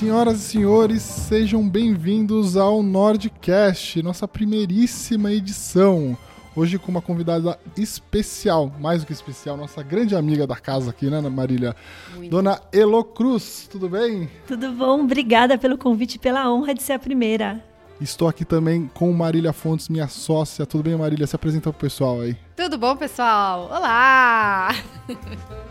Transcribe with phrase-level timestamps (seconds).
[0.00, 6.16] Senhoras e senhores, sejam bem-vindos ao Nordcast, nossa primeiríssima edição.
[6.56, 11.10] Hoje com uma convidada especial, mais do que especial, nossa grande amiga da casa aqui,
[11.10, 11.76] né, Marília?
[12.14, 12.30] Muito.
[12.30, 14.30] Dona Elo Cruz, tudo bem?
[14.46, 17.62] Tudo bom, obrigada pelo convite e pela honra de ser a primeira.
[18.00, 20.64] Estou aqui também com Marília Fontes, minha sócia.
[20.64, 21.26] Tudo bem, Marília?
[21.26, 22.34] Se apresenta pro pessoal aí.
[22.56, 23.68] Tudo bom, pessoal?
[23.70, 24.74] Olá!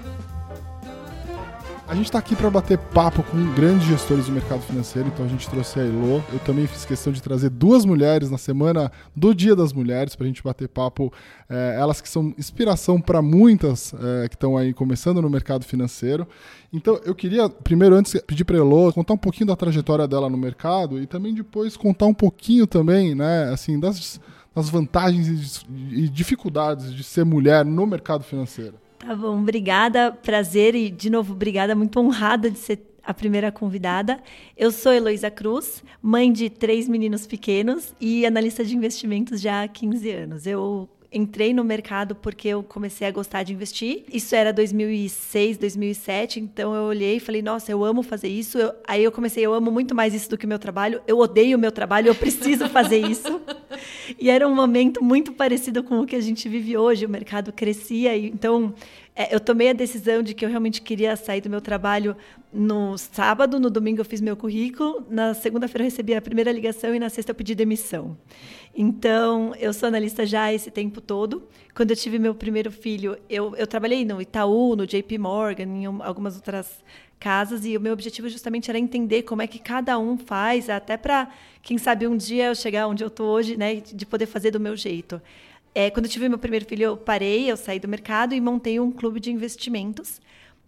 [1.89, 5.27] A gente está aqui para bater papo com grandes gestores do mercado financeiro, então a
[5.27, 6.23] gente trouxe a Elo.
[6.31, 10.25] Eu também fiz questão de trazer duas mulheres na semana do Dia das Mulheres para
[10.25, 11.11] a gente bater papo.
[11.49, 16.27] É, elas que são inspiração para muitas é, que estão aí começando no mercado financeiro.
[16.71, 20.29] Então eu queria, primeiro, antes, pedir para a Elo contar um pouquinho da trajetória dela
[20.29, 24.21] no mercado e também depois contar um pouquinho também, né, assim, das,
[24.53, 28.75] das vantagens e dificuldades de ser mulher no mercado financeiro.
[28.99, 34.19] Tá bom, obrigada, prazer e de novo obrigada, muito honrada de ser a primeira convidada.
[34.57, 39.67] Eu sou Heloísa Cruz, mãe de três meninos pequenos e analista de investimentos já há
[39.69, 40.45] 15 anos.
[40.45, 44.03] Eu entrei no mercado porque eu comecei a gostar de investir.
[44.11, 48.57] Isso era 2006, 2007, então eu olhei e falei, nossa, eu amo fazer isso.
[48.57, 51.01] Eu, aí eu comecei, eu amo muito mais isso do que o meu trabalho.
[51.07, 53.41] Eu odeio o meu trabalho, eu preciso fazer isso.
[54.17, 57.05] e era um momento muito parecido com o que a gente vive hoje.
[57.05, 58.73] O mercado crescia, e, então
[59.15, 62.15] é, eu tomei a decisão de que eu realmente queria sair do meu trabalho
[62.51, 66.95] no sábado, no domingo eu fiz meu currículo, na segunda-feira eu recebi a primeira ligação
[66.95, 68.17] e na sexta eu pedi demissão.
[68.73, 71.43] Então, eu sou analista já esse tempo todo.
[71.75, 75.85] Quando eu tive meu primeiro filho, eu, eu trabalhei no Itaú, no JP Morgan, em
[75.85, 76.81] algumas outras
[77.19, 80.97] casas, e o meu objetivo justamente era entender como é que cada um faz, até
[80.97, 81.29] para,
[81.61, 84.59] quem sabe, um dia eu chegar onde eu estou hoje, né, de poder fazer do
[84.59, 85.21] meu jeito.
[85.75, 88.79] É, quando eu tive meu primeiro filho, eu parei, eu saí do mercado e montei
[88.79, 90.19] um clube de investimentos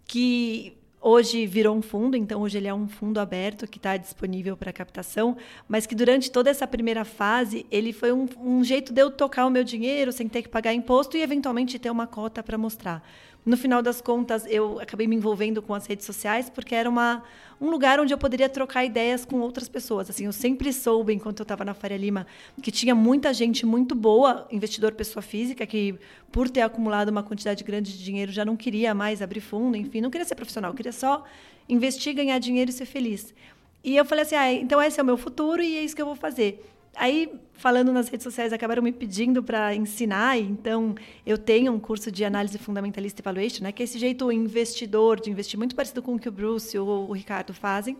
[0.06, 4.56] que Hoje virou um fundo, então hoje ele é um fundo aberto que está disponível
[4.56, 5.36] para captação,
[5.68, 9.44] mas que durante toda essa primeira fase ele foi um, um, jeito de eu tocar
[9.44, 13.02] o meu dinheiro sem ter que pagar imposto e eventualmente ter uma cota para mostrar.
[13.44, 17.24] No final das contas, eu acabei me envolvendo com as redes sociais porque era uma,
[17.60, 20.08] um lugar onde eu poderia trocar ideias com outras pessoas.
[20.08, 22.24] Assim, eu sempre soube, enquanto eu estava na Faria Lima,
[22.62, 25.98] que tinha muita gente muito boa, investidor pessoa física, que
[26.30, 30.00] por ter acumulado uma quantidade grande de dinheiro já não queria mais abrir fundo, enfim,
[30.00, 31.24] não queria ser profissional, queria só
[31.68, 33.34] investir, ganhar dinheiro e ser feliz.
[33.82, 36.02] E eu falei assim, ah, então esse é o meu futuro e é isso que
[36.02, 36.64] eu vou fazer.
[36.94, 40.38] Aí, falando nas redes sociais, acabaram me pedindo para ensinar.
[40.38, 40.94] Então,
[41.24, 45.30] eu tenho um curso de análise fundamentalista evaluation, né, que é esse jeito investidor de
[45.30, 47.96] investir, muito parecido com o que o Bruce ou o Ricardo fazem.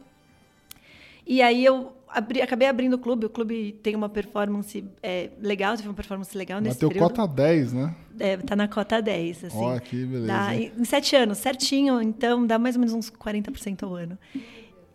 [1.26, 3.26] E aí eu abri, acabei abrindo o clube.
[3.26, 7.10] O clube tem uma performance é, legal, teve uma performance legal nesse Bateu período.
[7.10, 7.94] cota 10, né?
[8.18, 9.56] É, tá na cota 10, assim.
[9.56, 10.26] Ó, oh, que beleza.
[10.26, 12.02] Dá, em sete anos, certinho.
[12.02, 14.18] Então, dá mais ou menos uns 40% ao ano.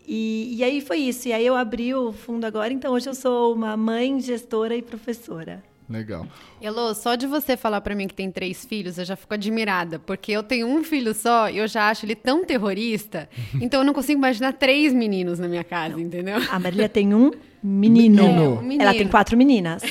[0.08, 1.28] E, e aí foi isso.
[1.28, 4.82] E aí eu abri o fundo agora, então hoje eu sou uma mãe, gestora e
[4.82, 5.62] professora.
[5.90, 6.28] Legal.
[6.62, 10.00] Elô, só de você falar para mim que tem três filhos, eu já fico admirada,
[10.00, 13.30] porque eu tenho um filho só e eu já acho ele tão terrorista,
[13.62, 16.00] então eu não consigo imaginar três meninos na minha casa, não.
[16.02, 16.38] entendeu?
[16.52, 17.32] A Marília tem um
[17.64, 18.24] menino.
[18.24, 18.44] menino.
[18.44, 18.82] É, um menino.
[18.82, 19.82] Ela tem quatro meninas.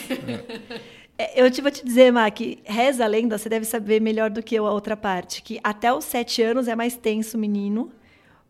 [1.18, 1.32] É.
[1.34, 4.42] Eu te vou te dizer, Má, que reza a lenda, você deve saber melhor do
[4.42, 7.90] que eu a outra parte, que até os sete anos é mais tenso o menino,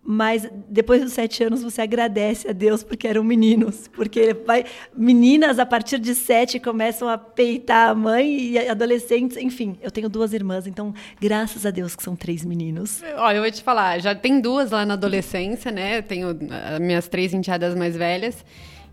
[0.07, 4.65] mas depois dos sete anos você agradece a Deus porque eram meninos, porque vai,
[4.97, 10.09] meninas a partir de sete começam a peitar a mãe e adolescentes, enfim, eu tenho
[10.09, 13.03] duas irmãs, então graças a Deus que são três meninos.
[13.17, 15.99] Olha, eu vou te falar, já tem duas lá na adolescência, né?
[15.99, 18.45] Eu tenho ah, minhas três enteadas mais velhas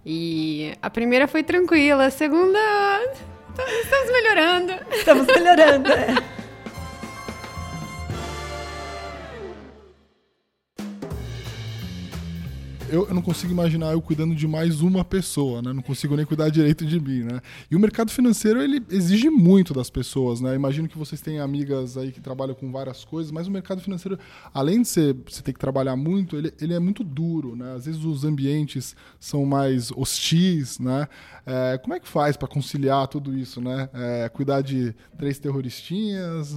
[0.04, 2.60] e a primeira foi tranquila, a segunda
[3.84, 5.92] estamos melhorando, estamos melhorando.
[5.92, 6.34] É.
[12.94, 15.74] eu, eu, não consigo imaginar eu cuidando de mais uma pessoa, né?
[15.74, 17.42] Não consigo nem cuidar direito de mim, né?
[17.70, 20.54] E o mercado financeiro, ele exige muito das pessoas, né?
[20.54, 24.20] Imagino que vocês têm amigas aí que trabalham com várias coisas, mas o mercado financeiro,
[24.54, 27.74] além de ser, você ter que trabalhar muito, ele, ele é muito duro, né?
[27.76, 31.08] Às vezes os ambientes são mais hostis, né?
[31.48, 33.90] É, como é que faz para conciliar tudo isso, né?
[33.92, 36.54] É, cuidar de três terroristinhas,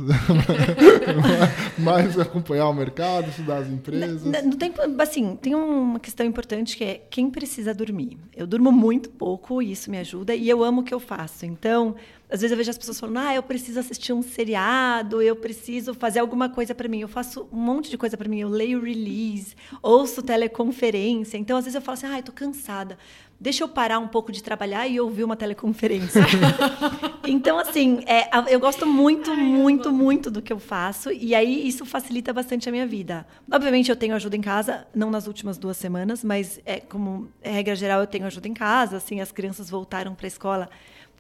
[1.79, 4.23] mais acompanhar o mercado, estudar as empresas?
[4.23, 8.19] No, no tempo, assim, tem uma questão importante que é quem precisa dormir.
[8.35, 11.47] Eu durmo muito pouco e isso me ajuda e eu amo o que eu faço.
[11.47, 11.95] Então,
[12.29, 15.95] às vezes eu vejo as pessoas falando, ah, eu preciso assistir um seriado, eu preciso
[15.95, 17.01] fazer alguma coisa para mim.
[17.01, 18.41] Eu faço um monte de coisa para mim.
[18.41, 21.39] Eu leio release, ouço teleconferência.
[21.39, 22.99] Então, às vezes eu falo assim, ah, eu tô cansada.
[23.39, 26.23] Deixa eu parar um pouco de trabalhar e ouvir uma teleconferência.
[27.27, 31.13] então, assim, é, eu gosto muito, Ai, muito, muito do que eu faço.
[31.13, 33.27] E aí isso facilita bastante a minha vida.
[33.51, 37.77] Obviamente, eu tenho ajuda em casa, não nas últimas duas semanas, mas é, como regra
[37.77, 38.97] geral, eu tenho ajuda em casa.
[38.97, 40.71] Assim, as crianças voltaram para a escola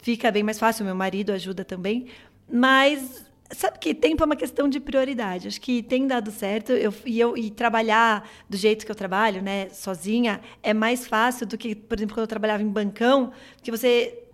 [0.06, 0.84] fica bem mais fácil.
[0.84, 2.06] Meu marido ajuda também.
[2.48, 5.48] Mas sabe que tempo é uma questão de prioridade.
[5.48, 6.72] Acho que tem dado certo.
[6.72, 11.46] Eu, e, eu, e trabalhar do jeito que eu trabalho, né, sozinha, é mais fácil
[11.46, 13.32] do que, por exemplo, quando eu trabalhava em bancão,
[13.62, 14.25] que você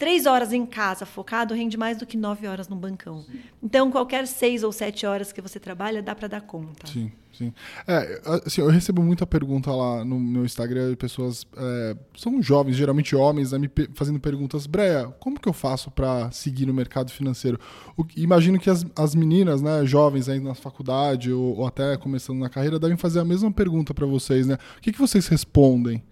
[0.00, 3.20] três horas em casa focado rende mais do que nove horas no bancão.
[3.20, 3.38] Sim.
[3.62, 6.86] Então, qualquer seis ou sete horas que você trabalha, dá para dar conta.
[6.86, 7.52] Sim, sim.
[7.86, 12.76] É, assim, eu recebo muita pergunta lá no meu Instagram de pessoas, é, são jovens,
[12.76, 17.10] geralmente homens, né, me fazendo perguntas, Breia, como que eu faço para seguir no mercado
[17.10, 17.60] financeiro?
[17.94, 22.38] O, imagino que as, as meninas, né, jovens ainda na faculdade ou, ou, até começando
[22.38, 24.56] na carreira, devem fazer a mesma pergunta para vocês, né?
[24.78, 26.02] O que, que vocês respondem?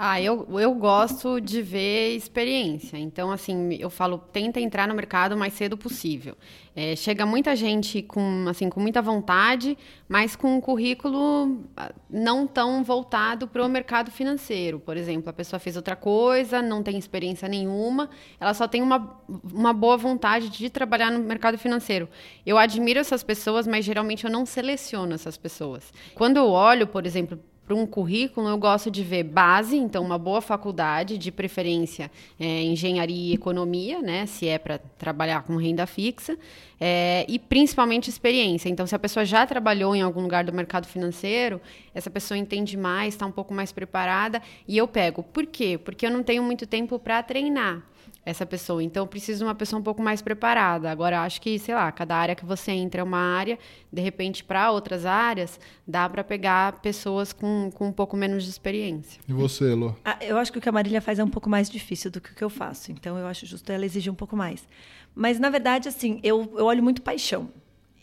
[0.00, 2.96] Ah, eu, eu gosto de ver experiência.
[2.96, 6.36] Então, assim, eu falo, tenta entrar no mercado o mais cedo possível.
[6.76, 9.76] É, chega muita gente com, assim, com muita vontade,
[10.08, 14.78] mas com um currículo ah, não tão voltado para o mercado financeiro.
[14.78, 18.08] Por exemplo, a pessoa fez outra coisa, não tem experiência nenhuma,
[18.38, 19.20] ela só tem uma,
[19.52, 22.08] uma boa vontade de trabalhar no mercado financeiro.
[22.46, 25.92] Eu admiro essas pessoas, mas geralmente eu não seleciono essas pessoas.
[26.14, 27.36] Quando eu olho, por exemplo,
[27.68, 32.10] para um currículo, eu gosto de ver base, então uma boa faculdade, de preferência
[32.40, 36.38] é, engenharia e economia, né, se é para trabalhar com renda fixa,
[36.80, 38.70] é, e principalmente experiência.
[38.70, 41.60] Então, se a pessoa já trabalhou em algum lugar do mercado financeiro,
[41.94, 45.22] essa pessoa entende mais, está um pouco mais preparada, e eu pego.
[45.22, 45.76] Por quê?
[45.76, 47.82] Porque eu não tenho muito tempo para treinar
[48.28, 48.82] essa pessoa.
[48.82, 50.90] Então, eu preciso de uma pessoa um pouco mais preparada.
[50.90, 53.58] Agora, acho que, sei lá, cada área que você entra é uma área,
[53.90, 58.50] de repente, para outras áreas, dá para pegar pessoas com, com um pouco menos de
[58.50, 59.20] experiência.
[59.26, 59.96] E você, Elo?
[60.04, 62.20] Ah, eu acho que o que a Marília faz é um pouco mais difícil do
[62.20, 62.92] que o que eu faço.
[62.92, 64.68] Então, eu acho justo ela exigir um pouco mais.
[65.14, 67.48] Mas, na verdade, assim, eu, eu olho muito paixão.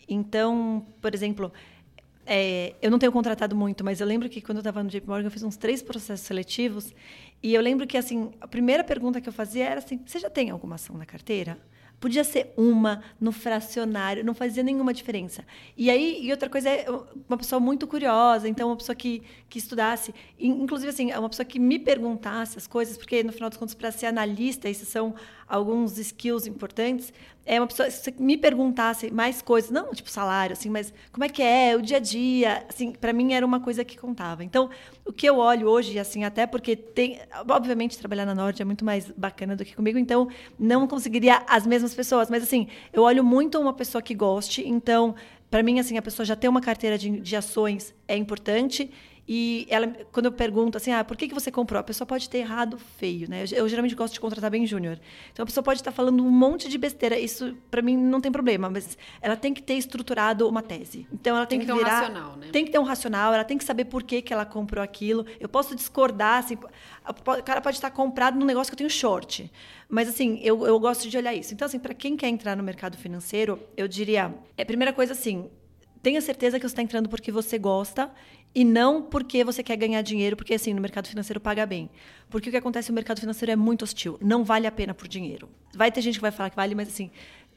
[0.08, 1.52] Então, por exemplo,
[2.26, 5.06] é, eu não tenho contratado muito, mas eu lembro que quando eu estava no JP
[5.06, 6.92] Morgan, eu fiz uns três processos seletivos.
[7.42, 10.30] E eu lembro que assim, a primeira pergunta que eu fazia era assim: você já
[10.30, 11.58] tem alguma ação na carteira?
[11.98, 15.46] Podia ser uma no fracionário, não fazia nenhuma diferença.
[15.74, 16.86] E aí, e outra coisa é
[17.26, 21.58] uma pessoa muito curiosa, então uma pessoa que, que estudasse, inclusive assim, uma pessoa que
[21.58, 25.14] me perguntasse as coisas, porque no final dos contos para ser analista, esses são
[25.48, 27.12] alguns skills importantes,
[27.44, 31.28] é uma pessoa se me perguntasse mais coisas, não tipo salário assim, mas como é
[31.28, 34.42] que é o dia a dia, assim, para mim era uma coisa que contava.
[34.42, 34.68] Então,
[35.04, 38.84] o que eu olho hoje assim, até porque tem, obviamente trabalhar na Nord é muito
[38.84, 40.28] mais bacana do que comigo, então
[40.58, 45.14] não conseguiria as mesmas pessoas, mas assim, eu olho muito uma pessoa que goste, então
[45.48, 48.90] para mim assim, a pessoa já ter uma carteira de, de ações é importante
[49.28, 51.80] e ela, quando eu pergunto assim, ah, por que, que você comprou?
[51.80, 53.44] A pessoa pode ter errado feio, né?
[53.50, 55.00] Eu, eu geralmente gosto de contratar bem júnior.
[55.32, 57.18] Então a pessoa pode estar falando um monte de besteira.
[57.18, 61.08] Isso para mim não tem problema, mas ela tem que ter estruturado uma tese.
[61.12, 62.48] Então ela tem, tem que, que ter virar, um racional, né?
[62.52, 63.34] Tem que ter um racional.
[63.34, 65.26] Ela tem que saber por que, que ela comprou aquilo.
[65.40, 69.50] Eu posso discordar, assim, o cara pode estar comprado num negócio que eu tenho short.
[69.88, 71.52] Mas assim, eu, eu gosto de olhar isso.
[71.52, 75.50] Então assim, para quem quer entrar no mercado financeiro, eu diria, é primeira coisa assim,
[76.06, 78.08] tenha certeza que você está entrando porque você gosta
[78.56, 81.90] e não porque você quer ganhar dinheiro, porque assim, no mercado financeiro paga bem.
[82.30, 84.18] Porque o que acontece no mercado financeiro é muito hostil.
[84.18, 85.46] Não vale a pena por dinheiro.
[85.74, 87.10] Vai ter gente que vai falar que vale, mas assim,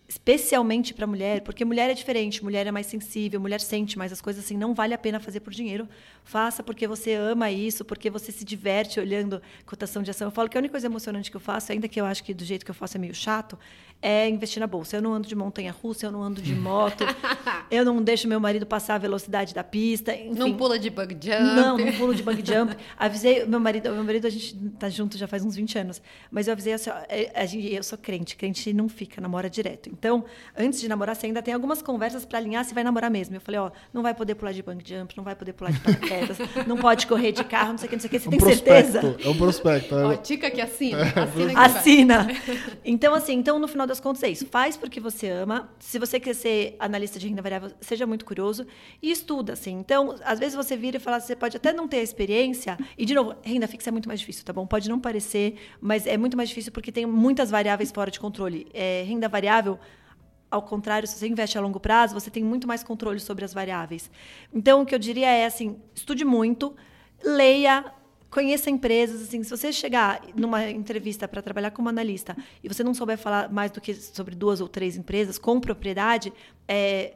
[0.09, 4.19] especialmente para mulher, porque mulher é diferente, mulher é mais sensível, mulher sente mais as
[4.19, 5.87] coisas assim, não vale a pena fazer por dinheiro.
[6.29, 10.27] Faça porque você ama isso, porque você se diverte olhando cotação de ação.
[10.27, 12.35] Eu falo que a única coisa emocionante que eu faço, ainda que eu acho que
[12.35, 13.57] do jeito que eu faço é meio chato,
[14.01, 14.95] é investir na bolsa.
[14.95, 17.03] Eu não ando de montanha russa, eu não ando de moto,
[17.69, 20.13] eu não deixo meu marido passar a velocidade da pista.
[20.15, 20.37] Enfim.
[20.37, 21.43] Não pula de bug jump.
[21.43, 22.75] Não, não pulo de bug jump.
[22.97, 26.47] Avisei meu marido, meu marido a gente tá junto já faz uns 20 anos, mas
[26.47, 29.89] eu avisei assim, é, a gente, eu sou crente, crente não fica, namora direto.
[29.89, 30.23] Então,
[30.57, 33.35] antes de namorar, você ainda tem algumas conversas para alinhar se vai namorar mesmo.
[33.35, 35.79] Eu falei, ó, não vai poder pular de bug jump, não vai poder pular de
[35.79, 36.18] paraquedas,
[36.67, 38.19] não pode correr de carro, não sei o que, não sei o que.
[38.19, 39.17] Você um tem prospecto, certeza?
[39.23, 39.95] É um prospecto.
[39.95, 40.99] Ó, tica que assina.
[40.99, 42.21] É, assina.
[42.21, 42.27] assina.
[42.83, 44.45] Então, assim, então no final das contas é isso.
[44.47, 45.69] Faz porque você ama.
[45.79, 48.65] Se você quer ser analista de renda variável, seja muito curioso
[49.01, 49.73] e estuda, assim.
[49.73, 52.77] Então, às vezes você vira e fala, você pode até não ter a experiência.
[52.97, 54.65] E, de novo, renda fixa é muito mais difícil, tá bom?
[54.65, 58.67] Pode não parecer, mas é muito mais difícil porque tem muitas variáveis fora de controle.
[58.73, 59.79] É, renda variável
[60.51, 63.53] ao contrário, se você investe a longo prazo, você tem muito mais controle sobre as
[63.53, 64.09] variáveis.
[64.53, 66.75] Então, o que eu diria é assim: estude muito,
[67.23, 67.85] leia,
[68.29, 72.93] conheça empresas, assim, se você chegar numa entrevista para trabalhar como analista e você não
[72.93, 76.33] souber falar mais do que sobre duas ou três empresas com propriedade,
[76.67, 77.15] é,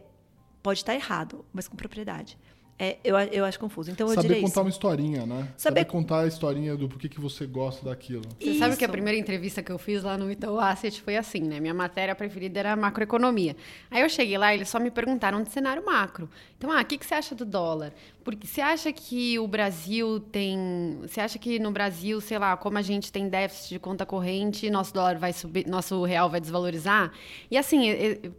[0.62, 2.38] pode estar errado, mas com propriedade.
[2.84, 3.90] É, eu, eu acho confuso.
[3.90, 4.62] Então eu Saber contar isso.
[4.62, 5.48] uma historinha, né?
[5.56, 5.80] Saber...
[5.82, 5.86] Saber...
[5.86, 8.24] contar a historinha do porquê que você gosta daquilo.
[8.40, 8.60] Você isso.
[8.60, 11.60] sabe que a primeira entrevista que eu fiz lá no Itaú Asset foi assim, né?
[11.60, 13.56] Minha matéria preferida era macroeconomia.
[13.90, 16.30] Aí eu cheguei lá e eles só me perguntaram de cenário macro.
[16.58, 17.94] Então, ah, o que, que você acha do dólar?
[18.24, 20.98] Porque você acha que o Brasil tem.
[21.02, 24.70] Você acha que no Brasil, sei lá, como a gente tem déficit de conta corrente,
[24.70, 27.12] nosso dólar vai subir, nosso real vai desvalorizar?
[27.52, 27.90] E assim,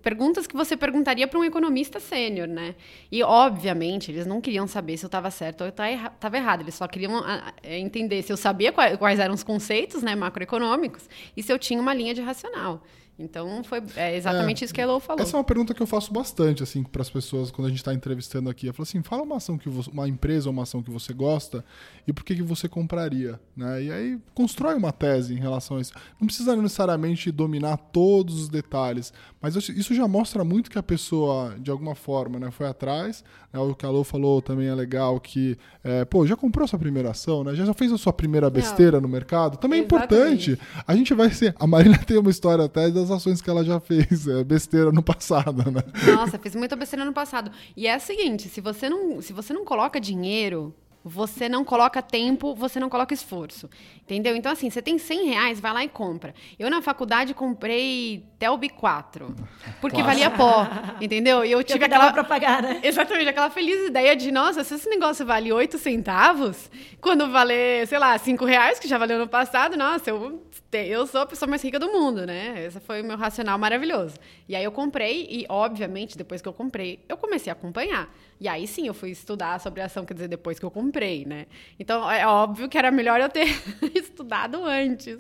[0.02, 2.74] perguntas que você perguntaria para um economista sênior, né?
[3.12, 6.62] E, obviamente, eles não queriam saber se eu estava certo ou estava errado.
[6.62, 7.22] Eles só queriam
[7.62, 11.80] é, entender se eu sabia quais eram os conceitos né, macroeconômicos e se eu tinha
[11.80, 12.82] uma linha de racional.
[13.18, 15.22] Então, foi é exatamente é, isso que a Elo falou.
[15.22, 17.78] Essa é uma pergunta que eu faço bastante, assim, para as pessoas quando a gente
[17.78, 18.66] está entrevistando aqui.
[18.66, 21.12] Eu falo assim, fala uma ação que você, uma empresa ou uma ação que você
[21.12, 21.64] gosta
[22.06, 23.84] e por que, que você compraria, né?
[23.84, 25.92] E aí constrói uma tese em relação a isso.
[26.20, 31.54] Não precisa necessariamente dominar todos os detalhes, mas isso já mostra muito que a pessoa,
[31.58, 33.22] de alguma forma, né, foi atrás.
[33.52, 33.60] Né?
[33.60, 37.10] O que a Elo falou também é legal, que, é, pô, já comprou sua primeira
[37.10, 37.54] ação, né?
[37.54, 39.02] Já fez a sua primeira besteira Não.
[39.02, 39.56] no mercado?
[39.56, 40.58] Também é importante.
[40.86, 41.54] A gente vai ser...
[41.60, 45.02] A Marina tem uma história até das ações que ela já fez, é, besteira no
[45.02, 45.82] passado, né?
[46.14, 47.50] Nossa, fiz muita besteira no passado.
[47.76, 52.00] E é o seguinte, se você não, se você não coloca dinheiro você não coloca
[52.00, 53.68] tempo, você não coloca esforço.
[54.00, 54.34] Entendeu?
[54.34, 56.34] Então, assim, você tem 100 reais, vai lá e compra.
[56.58, 59.36] Eu, na faculdade, comprei Telbi 4.
[59.82, 60.08] Porque Nossa.
[60.08, 60.66] valia pó.
[60.98, 61.44] Entendeu?
[61.44, 62.10] E eu tive eu aquela.
[62.10, 62.80] pra pagar, né?
[62.82, 66.70] Exatamente, aquela feliz ideia de, nossa, se esse negócio vale 8 centavos,
[67.02, 70.42] quando valer, sei lá, 5 reais, que já valeu no passado, nossa, eu,
[70.78, 72.64] eu sou a pessoa mais rica do mundo, né?
[72.66, 74.16] Esse foi o meu racional maravilhoso.
[74.48, 78.14] E aí eu comprei, e, obviamente, depois que eu comprei, eu comecei a acompanhar.
[78.40, 81.24] E aí sim eu fui estudar sobre a ação, quer dizer, depois que eu comprei,
[81.24, 81.46] né?
[81.78, 83.46] Então é óbvio que era melhor eu ter
[83.94, 85.18] estudado antes.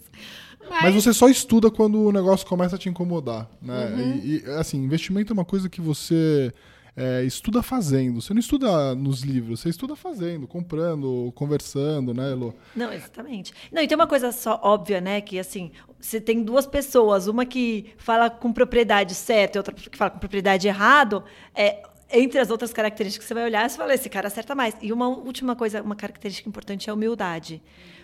[0.68, 0.82] Mas...
[0.82, 0.94] Mas...
[0.94, 3.86] você só estuda quando o negócio começa a te incomodar, né?
[3.86, 4.20] Uhum.
[4.22, 6.52] E, e, assim, investimento é uma coisa que você
[6.96, 8.20] é, estuda fazendo.
[8.20, 12.54] Você não estuda nos livros, você estuda fazendo, comprando, conversando, né, Elo?
[12.74, 13.52] Não, exatamente.
[13.72, 15.20] Não, e tem uma coisa só óbvia, né?
[15.20, 19.96] Que assim, você tem duas pessoas, uma que fala com propriedade certa e outra que
[19.96, 21.24] fala com propriedade errado.
[21.54, 24.76] É, entre as outras características que você vai olhar, você fala, esse cara acerta mais.
[24.80, 27.60] E uma última coisa, uma característica importante é a humildade.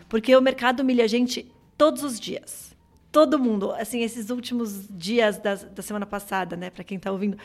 [0.08, 2.74] Porque o mercado humilha a gente todos os dias.
[3.12, 3.70] Todo mundo.
[3.72, 7.38] Assim, esses últimos dias da, da semana passada, né, para quem está ouvindo,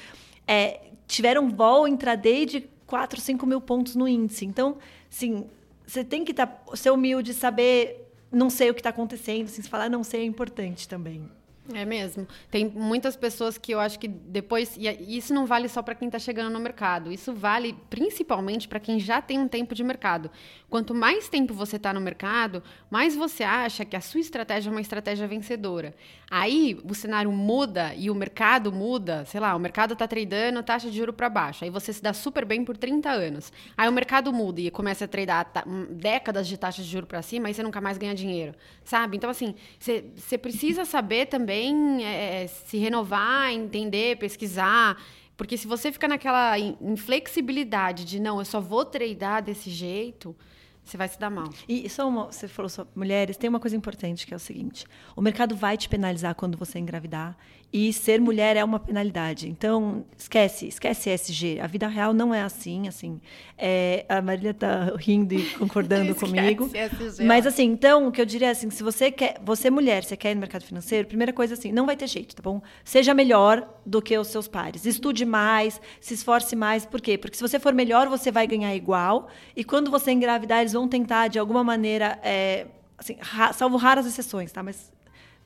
[0.48, 4.46] é, tiveram vol intraday de 4, 5 mil pontos no índice.
[4.46, 4.78] Então,
[5.12, 5.46] assim,
[5.86, 9.46] você tem que tá, ser humilde, saber, não sei o que está acontecendo.
[9.46, 11.30] Assim, se falar não sei é importante também.
[11.74, 12.28] É mesmo.
[12.52, 14.78] Tem muitas pessoas que eu acho que depois.
[14.78, 17.12] E isso não vale só para quem está chegando no mercado.
[17.12, 20.30] Isso vale principalmente para quem já tem um tempo de mercado.
[20.70, 24.72] Quanto mais tempo você está no mercado, mais você acha que a sua estratégia é
[24.72, 25.96] uma estratégia vencedora.
[26.30, 29.26] Aí o cenário muda e o mercado muda.
[29.26, 31.64] Sei lá, o mercado está tradando taxa de juro para baixo.
[31.64, 33.52] Aí você se dá super bem por 30 anos.
[33.76, 35.52] Aí o mercado muda e começa a tradar
[35.90, 38.54] décadas de taxa de juro para cima e você nunca mais ganha dinheiro.
[38.84, 39.18] Sabe?
[39.18, 45.02] Então, assim, você precisa saber também também é, é, se renovar, entender, pesquisar.
[45.38, 50.36] Porque se você fica naquela inflexibilidade de não, eu só vou treinar desse jeito,
[50.84, 51.50] você vai se dar mal.
[51.68, 54.86] E só uma, você falou sobre mulheres, tem uma coisa importante que é o seguinte:
[55.16, 57.38] o mercado vai te penalizar quando você engravidar
[57.78, 59.50] e ser mulher é uma penalidade.
[59.50, 61.60] Então, esquece, esquece SG.
[61.60, 63.20] A vida real não é assim, assim.
[63.58, 66.70] É, a Marília está rindo e concordando comigo.
[66.74, 67.26] SG.
[67.26, 70.16] Mas assim, então, o que eu diria é assim, se você quer, você mulher, você
[70.16, 72.62] quer ir no mercado financeiro, primeira coisa assim, não vai ter jeito, tá bom?
[72.82, 74.86] Seja melhor do que os seus pares.
[74.86, 76.86] Estude mais, se esforce mais.
[76.86, 77.18] Por quê?
[77.18, 79.28] Porque se você for melhor, você vai ganhar igual.
[79.54, 82.68] E quando você engravidar, eles vão tentar de alguma maneira, é,
[82.98, 84.64] assim, ra salvo raras exceções, tá?
[84.64, 84.96] Mas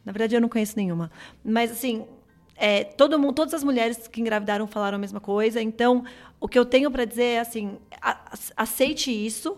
[0.05, 1.11] na verdade, eu não conheço nenhuma.
[1.43, 2.05] Mas, assim,
[2.59, 5.61] é, todo mundo, todas as mulheres que engravidaram falaram a mesma coisa.
[5.61, 6.03] Então,
[6.41, 7.77] o que eu tenho para dizer é assim:
[8.55, 9.57] aceite isso.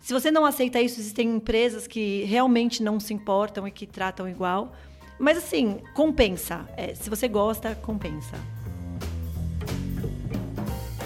[0.00, 4.28] Se você não aceita isso, existem empresas que realmente não se importam e que tratam
[4.28, 4.72] igual.
[5.18, 6.66] Mas, assim, compensa.
[6.76, 8.34] É, se você gosta, compensa.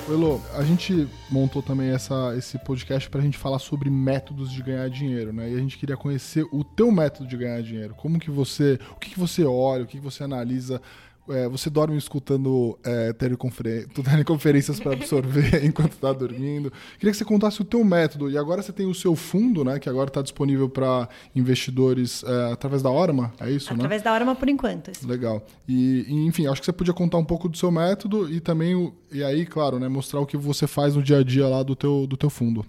[0.09, 4.63] Elo, a gente montou também essa, esse podcast para a gente falar sobre métodos de
[4.63, 5.51] ganhar dinheiro, né?
[5.51, 7.93] E a gente queria conhecer o teu método de ganhar dinheiro.
[7.97, 10.81] Como que você, o que, que você olha, o que, que você analisa
[11.29, 16.73] é, você dorme escutando é, teleconferências para absorver enquanto está dormindo.
[16.99, 18.31] Queria que você contasse o teu método.
[18.31, 19.79] E agora você tem o seu fundo, né?
[19.79, 23.75] Que agora está disponível para investidores é, através da Orma, é isso, através né?
[23.75, 24.91] Através da Orma por enquanto.
[24.91, 25.07] Isso.
[25.07, 25.43] Legal.
[25.69, 29.23] E, enfim, acho que você podia contar um pouco do seu método e também, e
[29.23, 32.07] aí, claro, né, mostrar o que você faz no dia a dia lá do teu,
[32.07, 32.65] do teu fundo.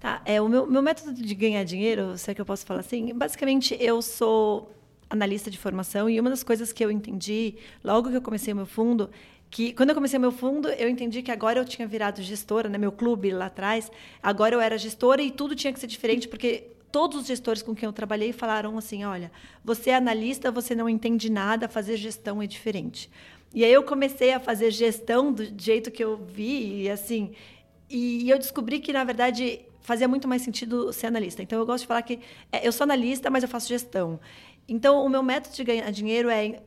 [0.00, 2.80] Tá, é, o meu, meu método de ganhar dinheiro, se é que eu posso falar
[2.80, 4.70] assim, basicamente eu sou
[5.10, 8.56] analista de formação e uma das coisas que eu entendi logo que eu comecei o
[8.56, 9.10] meu fundo
[9.50, 12.76] que quando eu comecei meu fundo, eu entendi que agora eu tinha virado gestora, né,
[12.76, 13.90] meu clube lá atrás,
[14.22, 17.74] agora eu era gestora e tudo tinha que ser diferente, porque todos os gestores com
[17.74, 19.32] quem eu trabalhei falaram assim: olha,
[19.64, 23.10] você é analista, você não entende nada, fazer gestão é diferente.
[23.54, 27.32] E aí eu comecei a fazer gestão do jeito que eu vi, e assim,
[27.88, 31.42] e eu descobri que, na verdade, fazia muito mais sentido ser analista.
[31.42, 32.20] Então, eu gosto de falar que
[32.52, 34.20] é, eu sou analista, mas eu faço gestão.
[34.68, 36.60] Então, o meu método de ganhar dinheiro é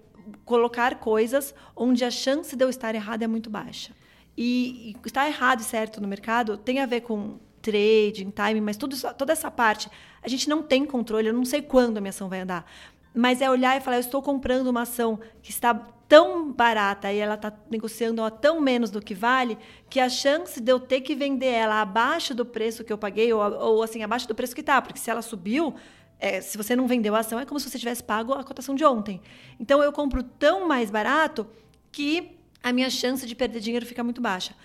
[0.44, 3.94] colocar coisas onde a chance de eu estar errado é muito baixa.
[4.36, 8.76] E, e estar errado e certo no mercado tem a ver com trading, timing, mas
[8.76, 9.90] tudo toda essa parte
[10.24, 11.28] a gente não tem controle.
[11.28, 12.66] Eu não sei quando a minha ação vai andar.
[13.14, 15.74] Mas é olhar e falar: eu estou comprando uma ação que está
[16.12, 19.58] tão barata e ela está negociando a tão menos do que vale,
[19.90, 23.32] que a chance de eu ter que vender ela abaixo do preço que eu paguei,
[23.32, 25.74] ou, ou assim, abaixo do preço que está, porque se ela subiu,
[26.22, 28.76] é, se você não vendeu a ação, é como se você tivesse pago a cotação
[28.76, 29.20] de ontem.
[29.60, 31.48] Então eu compro tão mais barato
[31.92, 34.56] que a minha chance de perder dinheiro fica muito baixa.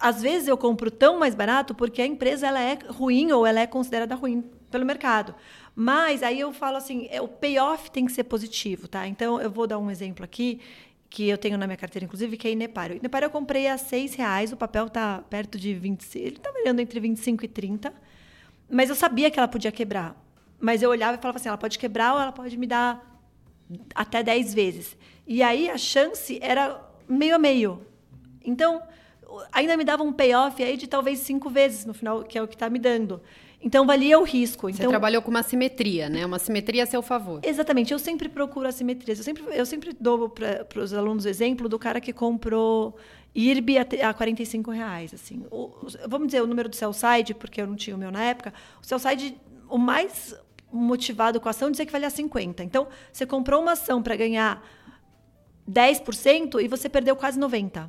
[0.00, 3.60] Às vezes eu compro tão mais barato porque a empresa ela é ruim ou ela
[3.60, 5.32] é considerada ruim pelo mercado.
[5.76, 9.06] Mas aí eu falo assim, é, o payoff tem que ser positivo, tá?
[9.06, 10.60] Então eu vou dar um exemplo aqui
[11.08, 12.90] que eu tenho na minha carteira, inclusive, que é Inepar.
[12.90, 16.80] Inepar eu comprei a seis reais, o papel está perto de 26, ele está variando
[16.80, 17.94] entre 25 e 30,
[18.68, 20.25] mas eu sabia que ela podia quebrar.
[20.58, 23.20] Mas eu olhava e falava assim, ela pode quebrar ou ela pode me dar
[23.94, 24.96] até 10 vezes.
[25.26, 27.84] E aí a chance era meio a meio.
[28.44, 28.82] Então,
[29.52, 32.48] ainda me dava um payoff aí de talvez cinco vezes no final, que é o
[32.48, 33.20] que está me dando.
[33.60, 34.70] Então valia o risco.
[34.70, 36.24] Você então, trabalhou com uma simetria, né?
[36.24, 37.40] Uma simetria a seu favor.
[37.42, 37.92] Exatamente.
[37.92, 39.18] Eu sempre procuro assimetrias.
[39.18, 42.96] Eu sempre, eu sempre dou para os alunos o exemplo do cara que comprou
[43.34, 45.12] IRB a, a 45 reais.
[45.12, 45.44] Assim.
[45.50, 45.70] O,
[46.06, 48.52] vamos dizer o número do side, porque eu não tinha o meu na época.
[48.80, 49.36] O side,
[49.68, 50.34] o mais
[50.76, 52.62] motivado com a ação, dizia que valia 50.
[52.62, 54.62] Então, você comprou uma ação para ganhar
[55.70, 57.88] 10% e você perdeu quase 90%.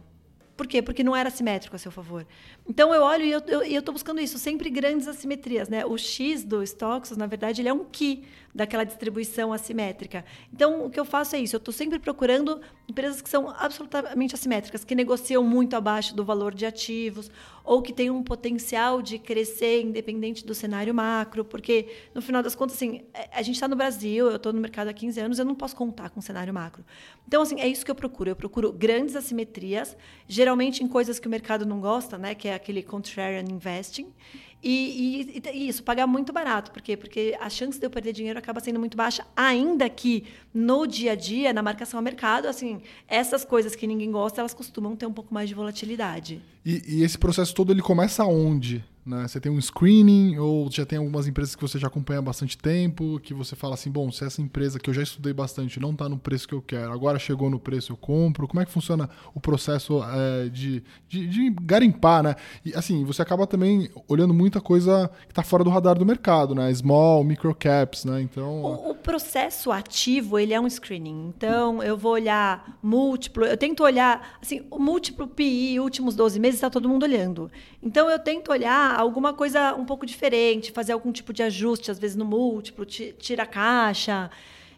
[0.57, 0.81] Por quê?
[0.81, 2.25] Porque não era simétrico a seu favor.
[2.67, 3.31] Então eu olho e
[3.75, 5.69] eu estou buscando isso, sempre grandes assimetrias.
[5.69, 5.85] Né?
[5.85, 8.23] O X do Stoxx, na verdade, ele é um Ki
[8.57, 10.25] daquela distribuição assimétrica.
[10.51, 12.59] Então o que eu faço é isso, eu estou sempre procurando
[12.89, 17.29] empresas que são absolutamente assimétricas, que negociam muito abaixo do valor de ativos,
[17.63, 22.55] ou que têm um potencial de crescer independente do cenário macro, porque no final das
[22.55, 25.37] contas, assim, é, a gente está no Brasil, eu estou no mercado há 15 anos,
[25.37, 26.83] eu não posso contar com o cenário macro.
[27.27, 28.29] Então, assim, é isso que eu procuro.
[28.29, 29.97] Eu procuro grandes assimetrias,
[30.29, 32.33] geralmente em coisas que o mercado não gosta, né?
[32.33, 34.13] Que é aquele contrarian investing.
[34.61, 36.71] E, e, e, isso, pagar muito barato.
[36.71, 36.97] Por quê?
[36.97, 41.11] Porque a chance de eu perder dinheiro acaba sendo muito baixa, ainda que no dia
[41.11, 45.05] a dia, na marcação a mercado, assim, essas coisas que ninguém gosta, elas costumam ter
[45.05, 46.41] um pouco mais de volatilidade.
[46.65, 48.83] E, e esse processo todo, ele começa onde?
[49.07, 49.25] Né?
[49.25, 52.57] Você tem um screening ou já tem algumas empresas que você já acompanha há bastante
[52.57, 55.91] tempo, que você fala assim, bom, se essa empresa que eu já estudei bastante não
[55.91, 58.47] está no preço que eu quero, agora chegou no preço, eu compro.
[58.47, 62.35] Como é que funciona o processo é, de, de, de, garimpar, né?
[62.65, 66.53] E assim, você acaba também olhando muita coisa que está fora do radar do mercado,
[66.53, 66.73] né?
[66.73, 68.21] Small, micro caps, né?
[68.21, 68.61] Então...
[68.61, 71.29] O, o processo ativo, ele é um screening.
[71.29, 76.55] Então, eu vou olhar múltiplo, eu tento olhar, assim, o múltiplo PI, últimos 12 meses,
[76.55, 77.49] está todo mundo olhando.
[77.81, 81.99] Então, eu tento olhar alguma coisa um pouco diferente, fazer algum tipo de ajuste, às
[81.99, 84.31] vezes no múltiplo, tira a caixa,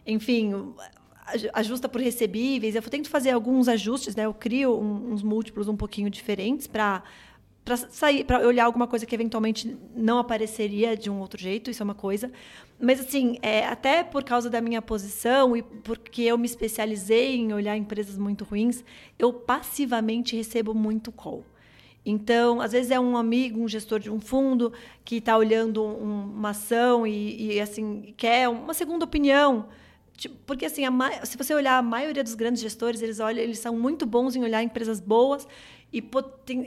[0.06, 0.74] enfim,
[1.54, 2.74] ajusta por recebíveis.
[2.74, 4.26] Eu tento fazer alguns ajustes, né?
[4.26, 7.02] Eu crio uns múltiplos um pouquinho diferentes para
[7.62, 11.82] para sair, para olhar alguma coisa que eventualmente não apareceria de um outro jeito, isso
[11.82, 12.32] é uma coisa.
[12.80, 17.52] Mas assim, é, até por causa da minha posição e porque eu me especializei em
[17.52, 18.82] olhar empresas muito ruins,
[19.18, 21.44] eu passivamente recebo muito call.
[22.04, 24.72] Então, às vezes é um amigo, um gestor de um fundo
[25.04, 29.68] que está olhando um, uma ação e, e, assim quer uma segunda opinião,
[30.16, 33.58] tipo, porque assim, a, se você olhar a maioria dos grandes gestores, eles olham, eles
[33.58, 35.46] são muito bons em olhar empresas boas
[35.92, 36.02] e,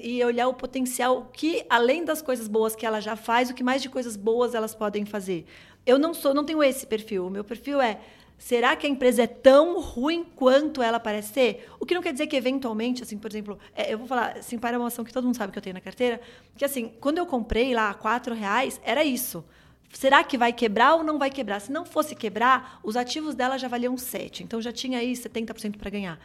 [0.02, 3.64] e olhar o potencial que, além das coisas boas que ela já faz, o que
[3.64, 5.46] mais de coisas boas elas podem fazer.
[5.86, 7.28] Eu não sou, não tenho esse perfil.
[7.28, 8.00] O meu perfil é
[8.38, 11.70] Será que a empresa é tão ruim quanto ela parece ser?
[11.80, 14.60] O que não quer dizer que, eventualmente, assim, por exemplo, é, eu vou falar, assim,
[14.60, 16.20] para uma ação que todo mundo sabe que eu tenho na carteira,
[16.58, 19.46] que, assim, quando eu comprei lá a reais, era isso.
[19.94, 21.62] Será que vai quebrar ou não vai quebrar?
[21.62, 24.44] Se não fosse quebrar, os ativos dela já valiam 7.
[24.44, 26.20] Então, já tinha aí 70% para ganhar.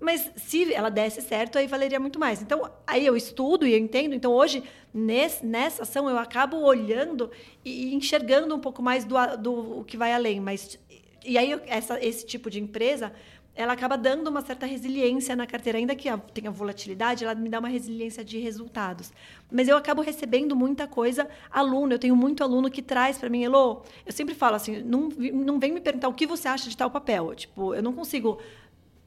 [0.00, 2.42] Mas se ela desse certo, aí valeria muito mais.
[2.42, 4.14] Então, aí eu estudo e eu entendo.
[4.14, 7.30] Então, hoje, nesse, nessa ação, eu acabo olhando
[7.64, 10.40] e enxergando um pouco mais do, do o que vai além.
[10.40, 10.78] Mas
[11.24, 13.12] e aí, essa, esse tipo de empresa,
[13.54, 17.60] ela acaba dando uma certa resiliência na carteira, ainda que tenha volatilidade, ela me dá
[17.60, 19.12] uma resiliência de resultados.
[19.50, 23.44] Mas eu acabo recebendo muita coisa aluno, eu tenho muito aluno que traz para mim,
[23.44, 26.76] Elô, eu sempre falo assim, não, não vem me perguntar o que você acha de
[26.76, 28.38] tal papel, tipo, eu não consigo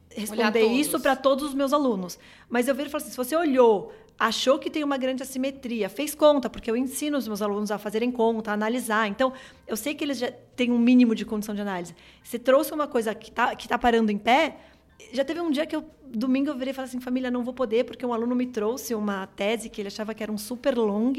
[0.09, 2.17] responder isso para todos os meus alunos.
[2.49, 5.89] Mas eu vejo e falo assim, se você olhou achou que tem uma grande assimetria,
[5.89, 9.07] fez conta, porque eu ensino os meus alunos a fazerem conta, a analisar.
[9.07, 9.31] Então,
[9.67, 11.95] eu sei que eles já têm um mínimo de condição de análise.
[12.23, 14.57] Se trouxe uma coisa que está que tá parando em pé,
[15.13, 17.53] já teve um dia que eu, domingo, eu virei e falei assim, família, não vou
[17.53, 20.75] poder, porque um aluno me trouxe uma tese que ele achava que era um super
[20.77, 21.13] long,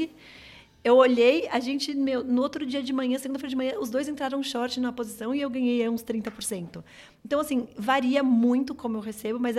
[0.83, 4.07] eu olhei, a gente, meu, no outro dia de manhã, segunda-feira de manhã, os dois
[4.07, 6.83] entraram short na posição e eu ganhei uns 30%.
[7.25, 9.55] Então, assim, varia muito como eu recebo, mas,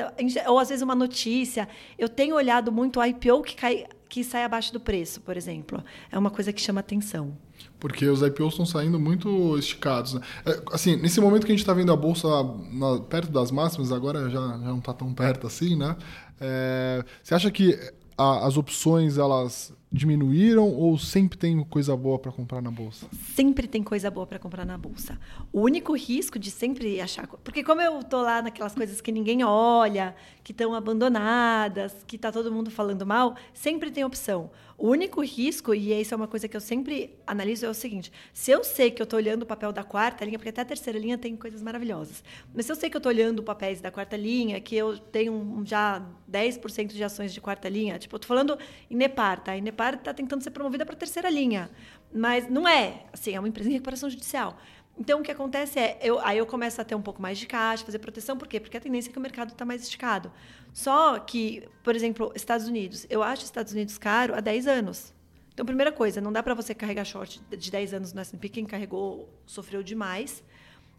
[0.47, 1.69] ou às vezes uma notícia.
[1.99, 5.85] Eu tenho olhado muito o IPO que, cai, que sai abaixo do preço, por exemplo.
[6.11, 7.37] É uma coisa que chama atenção.
[7.79, 10.15] Porque os IPOs estão saindo muito esticados.
[10.15, 10.23] Né?
[10.47, 12.29] É, assim, nesse momento que a gente está vendo a bolsa
[12.73, 15.97] na, perto das máximas, agora já, já não está tão perto assim, né?
[16.41, 17.79] É, você acha que
[18.17, 23.07] a, as opções elas diminuíram ou sempre tem coisa boa para comprar na bolsa?
[23.35, 25.19] Sempre tem coisa boa para comprar na bolsa.
[25.53, 29.43] O único risco de sempre achar, porque como eu tô lá naquelas coisas que ninguém
[29.43, 34.51] olha, que estão abandonadas, que tá todo mundo falando mal, sempre tem opção.
[34.79, 38.11] O único risco, e isso é uma coisa que eu sempre analiso, é o seguinte:
[38.33, 40.65] se eu sei que eu estou olhando o papel da quarta linha, porque até a
[40.65, 42.25] terceira linha tem coisas maravilhosas,
[42.55, 45.63] mas se eu sei que eu estou olhando papéis da quarta linha, que eu tenho
[45.67, 48.59] já 10% de ações de quarta linha, tipo, eu estou falando
[48.91, 49.55] em Nepar, tá?
[49.55, 51.71] Nepar Nepar está tentando ser promovida para a terceira linha.
[52.13, 53.05] Mas não é.
[53.13, 54.59] Assim, é uma empresa em recuperação judicial.
[54.99, 57.47] Então, o que acontece é, eu, aí eu começo a ter um pouco mais de
[57.47, 58.37] caixa, fazer proteção.
[58.37, 58.61] Por quê?
[58.61, 60.31] Porque a tendência é que o mercado está mais esticado.
[60.75, 63.07] Só que, por exemplo, Estados Unidos.
[63.09, 65.15] Eu acho Estados Unidos caro há 10 anos.
[65.55, 68.49] Então, primeira coisa, não dá para você carregar short de 10 anos no S&P.
[68.49, 70.43] Quem carregou sofreu demais.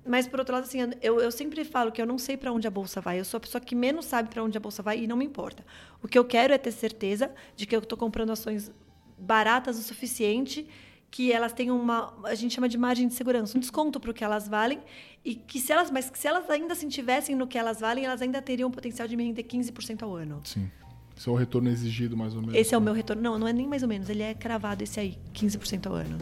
[0.05, 2.67] Mas, por outro lado, assim, eu, eu sempre falo que eu não sei para onde
[2.67, 3.19] a bolsa vai.
[3.19, 5.25] Eu sou a pessoa que menos sabe para onde a bolsa vai e não me
[5.25, 5.63] importa.
[6.01, 8.71] O que eu quero é ter certeza de que eu estou comprando ações
[9.17, 10.67] baratas o suficiente
[11.11, 14.13] que elas tenham uma a gente chama de margem de segurança, um desconto para o
[14.13, 14.79] que elas valem
[15.25, 18.05] e que se elas mas que se elas ainda se tivessem no que elas valem,
[18.05, 20.41] elas ainda teriam o potencial de me render 15% ao ano.
[20.45, 20.71] Sim.
[21.15, 22.55] Esse é o retorno exigido mais ou menos.
[22.55, 23.21] Esse é o meu retorno.
[23.21, 26.17] Não, não é nem mais ou menos, ele é cravado esse aí, 15% ao ano.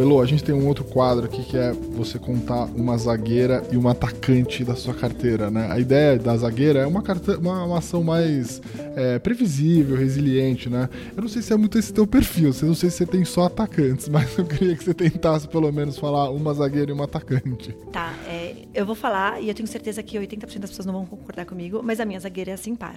[0.00, 3.76] Elo, a gente tem um outro quadro aqui que é você contar uma zagueira e
[3.76, 5.70] uma atacante da sua carteira, né?
[5.70, 8.62] A ideia da zagueira é uma, carta, uma, uma ação mais
[8.96, 10.88] é, previsível, resiliente, né?
[11.14, 13.24] Eu não sei se é muito esse teu perfil, eu não sei se você tem
[13.24, 17.04] só atacantes, mas eu queria que você tentasse pelo menos falar uma zagueira e uma
[17.04, 17.72] atacante.
[17.92, 21.06] Tá, é, eu vou falar e eu tenho certeza que 80% das pessoas não vão
[21.06, 22.96] concordar comigo, mas a minha zagueira é a Simpar.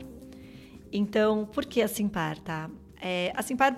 [0.92, 2.70] Então, por que a Simpar, tá?
[3.02, 3.78] É, a Simpar,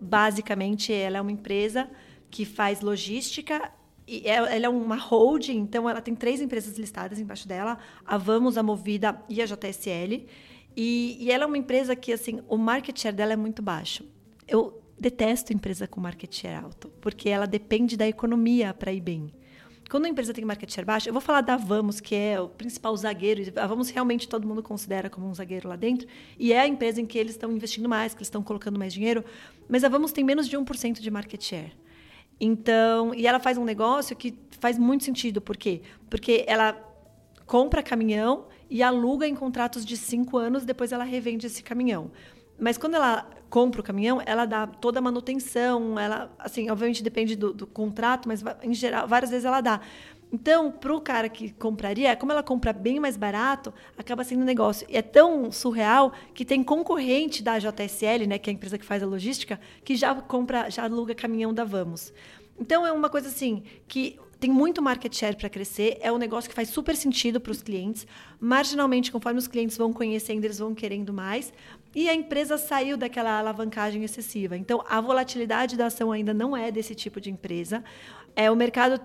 [0.00, 1.88] basicamente, ela é uma empresa
[2.34, 3.70] que faz logística.
[4.08, 8.18] E é, ela é uma holding, então ela tem três empresas listadas embaixo dela: a
[8.18, 10.26] Vamos, a Movida e a JSL.
[10.76, 14.04] E, e ela é uma empresa que, assim, o market share dela é muito baixo.
[14.48, 19.32] Eu detesto empresa com market share alto, porque ela depende da economia para ir bem.
[19.88, 22.48] Quando a empresa tem market share baixo, eu vou falar da Vamos, que é o
[22.48, 23.52] principal zagueiro.
[23.54, 26.08] A Vamos realmente todo mundo considera como um zagueiro lá dentro.
[26.36, 28.92] E é a empresa em que eles estão investindo mais, que eles estão colocando mais
[28.92, 29.24] dinheiro.
[29.68, 31.83] Mas a Vamos tem menos de 1% de market share.
[32.40, 35.40] Então, e ela faz um negócio que faz muito sentido.
[35.40, 35.82] Por quê?
[36.10, 36.76] Porque ela
[37.46, 42.10] compra caminhão e aluga em contratos de cinco anos, depois ela revende esse caminhão.
[42.58, 47.36] Mas quando ela compra o caminhão, ela dá toda a manutenção, ela, assim, obviamente depende
[47.36, 49.80] do, do contrato, mas em geral, várias vezes ela dá.
[50.34, 54.44] Então, para o cara que compraria, como ela compra bem mais barato, acaba sendo um
[54.44, 54.84] negócio.
[54.90, 58.84] E é tão surreal que tem concorrente da JSL, né, que é a empresa que
[58.84, 62.12] faz a logística, que já compra, já aluga caminhão da Vamos.
[62.58, 66.50] Então, é uma coisa assim que tem muito market share para crescer, é um negócio
[66.50, 68.04] que faz super sentido para os clientes.
[68.40, 71.52] Marginalmente, conforme os clientes vão conhecendo, eles vão querendo mais.
[71.94, 74.56] E a empresa saiu daquela alavancagem excessiva.
[74.56, 77.84] Então, a volatilidade da ação ainda não é desse tipo de empresa.
[78.34, 79.00] É, o mercado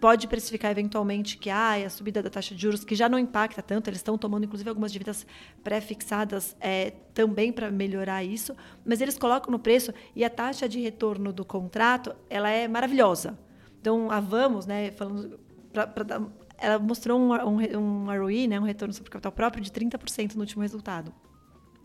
[0.00, 3.62] pode precificar eventualmente que ah, a subida da taxa de juros, que já não impacta
[3.62, 5.26] tanto, eles estão tomando inclusive algumas dívidas
[5.62, 8.54] pré-fixadas é, também para melhorar isso,
[8.84, 13.38] mas eles colocam no preço e a taxa de retorno do contrato ela é maravilhosa.
[13.80, 15.38] Então, a Vamos, né, falando
[15.72, 16.22] pra, pra dar,
[16.58, 20.40] ela mostrou um, um, um ROI, né, um retorno sobre capital próprio de 30% no
[20.40, 21.12] último resultado.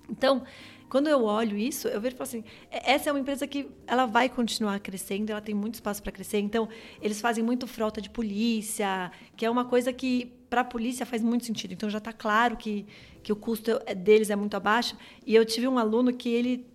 [0.10, 0.44] Então,
[0.90, 3.70] quando eu olho isso, eu vejo e falo assim, é, essa é uma empresa que
[3.86, 6.40] ela vai continuar crescendo, ela tem muito espaço para crescer.
[6.40, 6.68] Então,
[7.02, 11.22] eles fazem muito frota de polícia, que é uma coisa que para a polícia faz
[11.22, 11.74] muito sentido.
[11.74, 12.86] Então, já está claro que,
[13.22, 14.98] que o custo deles é muito abaixo.
[15.26, 16.66] E eu tive um aluno que ele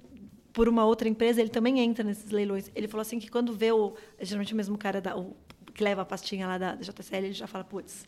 [0.52, 2.70] por uma outra empresa, ele também entra nesses leilões.
[2.76, 3.96] Ele falou assim que quando vê o.
[4.20, 5.36] Geralmente o mesmo cara da, o,
[5.74, 8.06] que leva a pastinha lá da, da JCL, ele já fala, putz,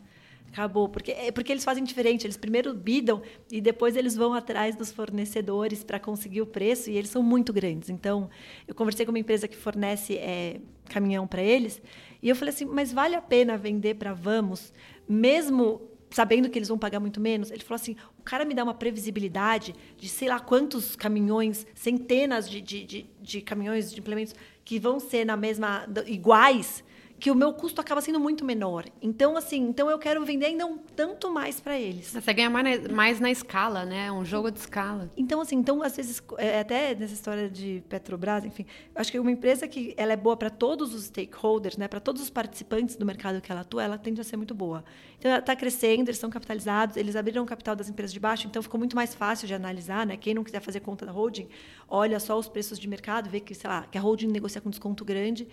[0.49, 0.89] acabou.
[0.89, 2.27] Porque, é porque eles fazem diferente.
[2.27, 6.97] Eles primeiro bidam e depois eles vão atrás dos fornecedores para conseguir o preço e
[6.97, 7.91] eles são muito grandes.
[7.91, 8.29] Então,
[8.67, 11.81] eu conversei com uma empresa que fornece é, caminhão para eles
[12.23, 14.73] e eu falei assim, mas vale a pena vender para Vamos,
[15.09, 15.81] mesmo
[16.11, 17.51] sabendo que eles vão pagar muito menos?
[17.51, 22.49] Ele falou assim, o cara me dá uma previsibilidade de sei lá quantos caminhões, centenas
[22.49, 26.83] de, de, de, de caminhões, de implementos que vão ser na mesma iguais
[27.19, 28.85] que o meu custo acaba sendo muito menor.
[29.01, 32.13] Então, assim, então eu quero vender ainda um tanto mais para eles.
[32.13, 34.13] Você ganha mais na, mais na escala, né?
[34.13, 35.11] Um jogo de escala.
[35.17, 39.31] Então, assim, então às vezes é, até nessa história de Petrobras, enfim, acho que uma
[39.31, 41.89] empresa que ela é boa para todos os stakeholders, né?
[41.89, 44.85] Para todos os participantes do mercado que ela atua, ela tende a ser muito boa.
[45.19, 48.47] Então, ela está crescendo, eles estão capitalizados, eles abriram o capital das empresas de baixo,
[48.47, 50.17] então ficou muito mais fácil de analisar, né?
[50.19, 51.49] Quem não quiser fazer conta da holding,
[51.89, 54.69] olha só os preços de mercado, vê que, sei lá, que a holding negocia com
[54.69, 55.49] desconto grande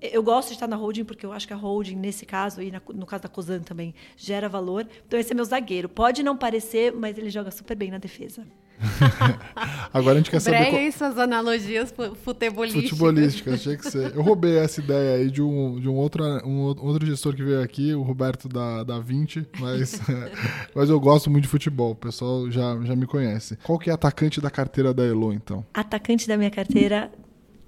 [0.00, 2.72] eu gosto de estar na holding porque eu acho que a holding, nesse caso, e
[2.94, 4.86] no caso da Cosan também, gera valor.
[5.06, 5.88] Então, esse é meu zagueiro.
[5.88, 8.44] Pode não parecer, mas ele joga super bem na defesa.
[9.92, 10.58] Agora a gente quer saber.
[10.58, 10.92] Breguem qual...
[10.92, 12.90] suas analogias futebolísticas.
[12.90, 14.14] Futebolísticas, tinha que ser.
[14.14, 17.62] Eu roubei essa ideia aí de um, de um, outro, um outro gestor que veio
[17.62, 19.98] aqui, o Roberto da, da 20, mas,
[20.74, 23.56] mas eu gosto muito de futebol, o pessoal já, já me conhece.
[23.62, 25.64] Qual que é atacante da carteira da Elo, então?
[25.72, 27.10] Atacante da minha carteira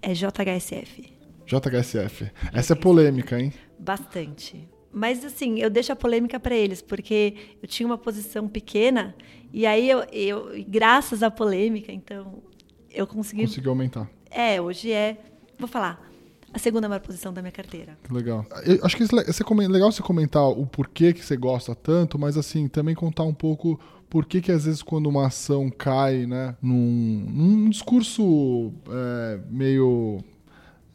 [0.03, 1.18] é JHSF.
[1.49, 2.31] JHSF.
[2.53, 3.53] Essa é polêmica, hein?
[3.79, 4.69] Bastante.
[4.93, 9.15] Mas assim, eu deixo a polêmica para eles, porque eu tinha uma posição pequena
[9.53, 12.43] e aí eu, eu graças à polêmica, então
[12.91, 13.43] eu consegui.
[13.43, 14.11] Conseguiu aumentar.
[14.31, 15.19] É, hoje é,
[15.59, 16.07] vou falar,
[16.53, 17.99] a segunda maior posição da minha carteira.
[18.11, 18.45] Legal.
[18.65, 22.69] Eu acho que é legal você comentar o porquê que você gosta tanto, mas assim,
[22.69, 27.27] também contar um pouco por que, que às vezes quando uma ação cai, né, num,
[27.29, 30.19] num discurso é, meio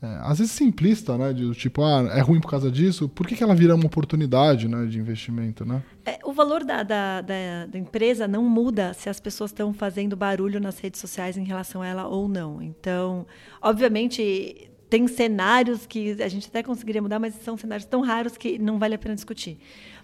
[0.04, 1.32] é, às vezes simplista, né?
[1.32, 3.08] De tipo, ah, é ruim por causa disso.
[3.08, 5.82] Por que, que ela vira uma oportunidade né, de investimento, né?
[6.06, 10.18] É, o valor da, da, da, da, empresa não muda se as pessoas estão fazendo
[10.18, 12.62] barulho nas redes sociais em relação a ela ou não.
[12.62, 13.26] Então,
[13.62, 18.60] obviamente, tem cenários que a gente até conseguiria mudar, mas são cenários tão raros que
[18.60, 19.58] não vale a pena discutir.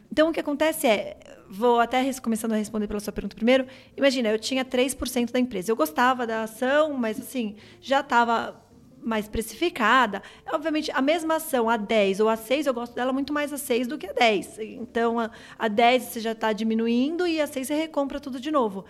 [0.09, 1.17] Então, o que acontece é,
[1.49, 3.67] vou até começando a responder pela sua pergunta primeiro.
[3.97, 5.69] Imagina, eu tinha 3% da empresa.
[5.69, 8.68] Eu gostava da ação, mas assim, já estava
[9.09, 10.21] mais precificada.
[10.53, 13.57] Obviamente, a mesma ação, a 10 ou a 6, eu gosto dela muito mais a
[13.57, 14.59] 6 do que a 10.
[14.59, 18.51] Então, a, a 10 você já está diminuindo e a 6 você recompra tudo de
[18.51, 18.85] novo.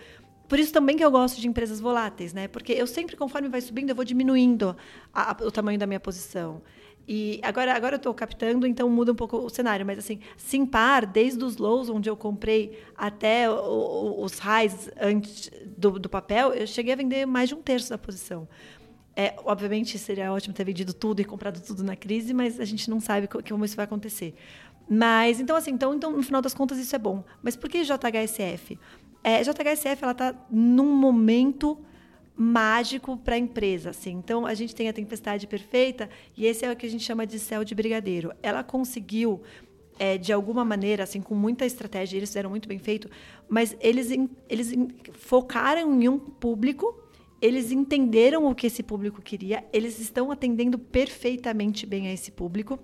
[0.48, 2.48] Por isso também que eu gosto de empresas voláteis, né?
[2.48, 4.76] Porque eu sempre, conforme vai subindo, eu vou diminuindo
[5.14, 6.62] a, a, o tamanho da minha posição.
[7.08, 9.84] E agora, agora eu estou captando, então muda um pouco o cenário.
[9.86, 15.52] Mas assim, Simpar, desde os lows onde eu comprei até o, o, os highs antes
[15.78, 18.48] do, do papel, eu cheguei a vender mais de um terço da posição.
[19.20, 22.90] É, obviamente seria ótimo ter vendido tudo e comprado tudo na crise, mas a gente
[22.90, 24.34] não sabe como isso vai acontecer.
[24.90, 27.22] Mas então assim, então, então no final das contas isso é bom.
[27.44, 28.80] Mas por que JHSF?
[29.22, 31.78] É, JHSF ela está num momento
[32.34, 34.12] mágico para a empresa, assim.
[34.12, 37.28] Então a gente tem a tempestade perfeita e esse é o que a gente chama
[37.28, 38.32] de céu de brigadeiro.
[38.42, 39.42] Ela conseguiu
[40.00, 43.10] é, de alguma maneira, assim, com muita estratégia, eles fizeram muito bem feito,
[43.50, 44.08] mas eles,
[44.48, 44.72] eles
[45.12, 47.09] focaram em um público
[47.42, 52.80] eles entenderam o que esse público queria, eles estão atendendo perfeitamente bem a esse público.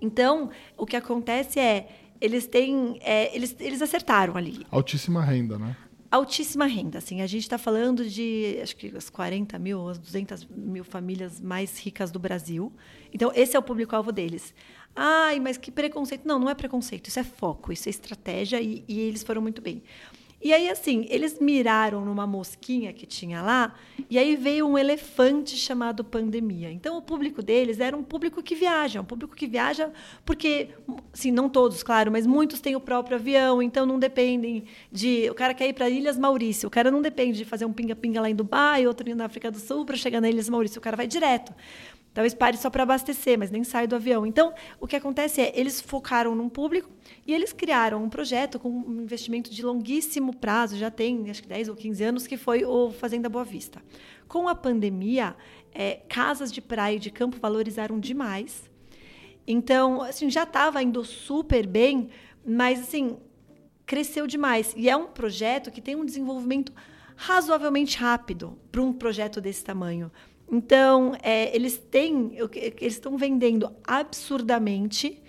[0.00, 1.88] Então, o que acontece é,
[2.20, 4.66] eles têm, é, eles, eles acertaram ali.
[4.70, 5.76] Altíssima renda, né?
[6.10, 10.46] Altíssima renda, assim, a gente está falando de, acho que as 40 mil, as 200
[10.46, 12.72] mil famílias mais ricas do Brasil.
[13.12, 14.54] Então, esse é o público-alvo deles.
[14.94, 16.26] Ai, mas que preconceito.
[16.26, 19.60] Não, não é preconceito, isso é foco, isso é estratégia e, e eles foram muito
[19.60, 19.82] bem.
[20.42, 23.74] E aí, assim, eles miraram numa mosquinha que tinha lá,
[24.08, 26.70] e aí veio um elefante chamado pandemia.
[26.70, 29.90] Então, o público deles era um público que viaja, um público que viaja
[30.24, 30.68] porque,
[31.12, 35.28] assim, não todos, claro, mas muitos têm o próprio avião, então não dependem de.
[35.30, 38.20] O cara quer ir para Ilhas Maurício, o cara não depende de fazer um pinga-pinga
[38.20, 40.96] lá em Dubai, outro na África do Sul para chegar na Ilhas Maurício, o cara
[40.96, 41.54] vai direto.
[42.16, 44.24] Talvez pare só para abastecer, mas nem sai do avião.
[44.24, 46.88] Então, o que acontece é, eles focaram num público
[47.26, 51.48] e eles criaram um projeto com um investimento de longuíssimo prazo, já tem acho que
[51.48, 53.82] 10 ou 15 anos, que foi o Fazenda Boa Vista.
[54.26, 55.36] Com a pandemia,
[55.74, 58.62] é, casas de praia e de campo valorizaram demais.
[59.46, 62.08] Então, assim, já estava indo super bem,
[62.42, 63.18] mas assim,
[63.84, 64.72] cresceu demais.
[64.74, 66.72] E é um projeto que tem um desenvolvimento
[67.14, 70.10] razoavelmente rápido para um projeto desse tamanho.
[70.50, 75.22] Então, é, eles têm, eles estão vendendo absurdamente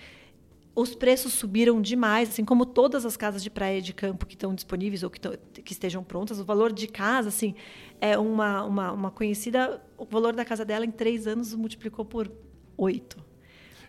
[0.78, 4.54] os preços subiram demais, assim como todas as casas de praia de campo que estão
[4.54, 6.40] disponíveis ou que, tão, que estejam prontas.
[6.40, 7.56] O valor de casa, assim,
[8.00, 12.32] é uma, uma, uma conhecida, o valor da casa dela em três anos multiplicou por
[12.78, 13.18] oito.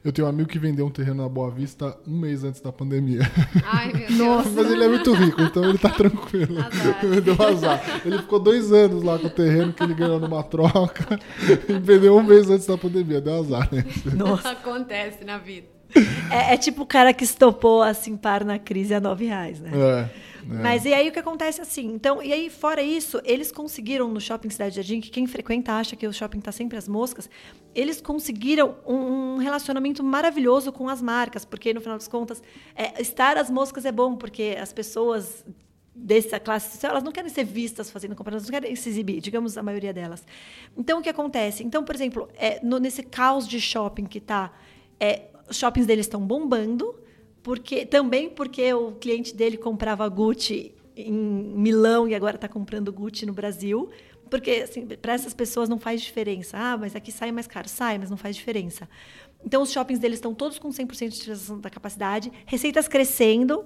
[0.04, 2.72] Eu tenho um amigo que vendeu um terreno na Boa Vista um mês antes da
[2.72, 3.20] pandemia.
[3.64, 4.18] Ai, meu Deus.
[4.18, 4.50] Nossa.
[4.50, 6.56] Mas ele é muito rico, então ele tá tranquilo.
[7.02, 7.82] Ele deu azar.
[8.04, 11.18] Ele ficou dois anos lá com o terreno que ele ganhou numa troca
[11.68, 13.20] e vendeu um mês antes da pandemia.
[13.20, 13.84] Deu azar, né?
[14.14, 14.50] Nossa.
[14.50, 15.66] Acontece na vida.
[16.30, 19.70] É, é tipo o cara que estopou assim par na crise a nove reais, né?
[19.74, 20.27] É.
[20.50, 20.62] é.
[20.62, 21.86] Mas e aí o que acontece assim?
[21.86, 25.94] Então, e aí fora isso, eles conseguiram no Shopping Cidade Jardim, que quem frequenta acha
[25.96, 27.28] que o shopping está sempre às moscas,
[27.74, 32.42] eles conseguiram um, um relacionamento maravilhoso com as marcas, porque no final das contas,
[32.74, 35.44] é, estar às moscas é bom, porque as pessoas
[35.94, 39.58] dessa classe social, elas não querem ser vistas fazendo compras, não querem se exibir, digamos
[39.58, 40.24] a maioria delas.
[40.76, 41.64] Então, o que acontece?
[41.64, 44.52] Então, por exemplo, é, no- nesse caos de shopping que está,
[45.50, 46.94] os shoppings deles estão bombando,
[47.48, 53.24] porque também porque o cliente dele comprava Gucci em Milão e agora está comprando Gucci
[53.24, 53.88] no Brasil.
[54.28, 56.58] Porque assim, para essas pessoas não faz diferença.
[56.58, 57.66] Ah, mas aqui sai mais caro.
[57.66, 58.86] Sai, mas não faz diferença.
[59.42, 63.64] Então, os shoppings deles estão todos com 100% de utilização da capacidade, receitas crescendo,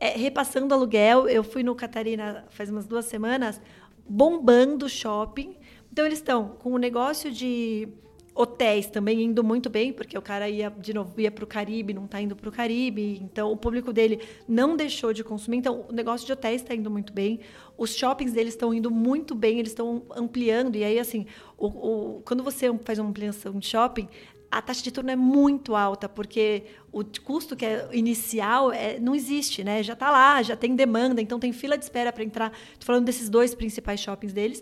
[0.00, 1.28] é, repassando aluguel.
[1.28, 3.60] Eu fui no Catarina faz umas duas semanas,
[4.08, 5.58] bombando o shopping.
[5.92, 7.86] Então, eles estão com o negócio de
[8.34, 11.92] hotéis também indo muito bem, porque o cara ia de novo ia para o Caribe,
[11.92, 15.58] não está indo para o Caribe, então o público dele não deixou de consumir.
[15.58, 17.40] Então, o negócio de hotéis está indo muito bem,
[17.76, 20.76] os shoppings deles estão indo muito bem, eles estão ampliando.
[20.76, 21.26] E aí, assim,
[21.58, 24.08] o, o- quando você faz uma ampliação de shopping,
[24.50, 29.14] a taxa de turno é muito alta, porque o custo que é inicial é, não
[29.14, 29.80] existe, né?
[29.82, 32.52] Já está lá, já tem demanda, então tem fila de espera para entrar.
[32.72, 34.60] Estou falando desses dois principais shoppings deles.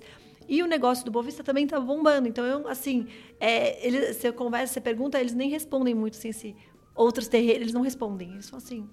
[0.48, 2.26] E o negócio do Boa Vista também está bombando.
[2.26, 3.06] Então, eu, assim,
[3.38, 6.56] é, ele, você conversa, você pergunta, eles nem respondem muito, assim, se
[6.94, 8.32] outros terrenos, eles não respondem.
[8.32, 8.88] Eles falam assim,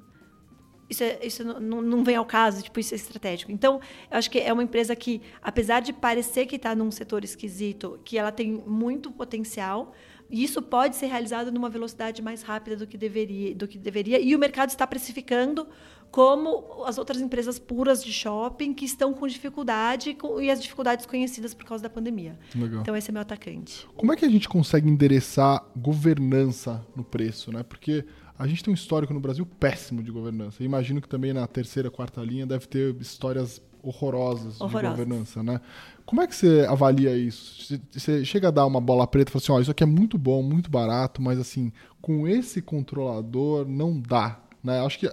[0.89, 3.51] isso, é- isso não, não- não vem ao caso, tipo, isso é estratégico.
[3.51, 3.79] Então,
[4.11, 7.99] eu acho que é uma empresa que, apesar de parecer que está num setor esquisito,
[8.05, 9.93] que ela tem muito potencial,
[10.29, 14.19] e isso pode ser realizado numa velocidade mais rápida do que deveria, do que deveria
[14.19, 15.67] e o mercado está precificando
[16.11, 21.53] como as outras empresas puras de shopping que estão com dificuldade e as dificuldades conhecidas
[21.53, 22.37] por causa da pandemia.
[22.55, 22.81] Legal.
[22.81, 23.87] Então, esse é meu atacante.
[23.95, 27.63] Como é que a gente consegue endereçar governança no preço, né?
[27.63, 28.05] Porque
[28.37, 30.61] a gente tem um histórico no Brasil péssimo de governança.
[30.61, 34.97] Eu imagino que também na terceira, quarta linha deve ter histórias horrorosas, de Horrorosas.
[34.97, 35.61] governança, né?
[36.05, 37.79] Como é que você avalia isso?
[37.91, 40.17] Você- chega a dar uma bola preta e fala assim, ó, isso aqui é muito
[40.17, 44.39] bom, muito barato, mas assim, com esse controlador não dá.
[44.65, 44.83] Né?
[44.83, 45.11] Acho que a,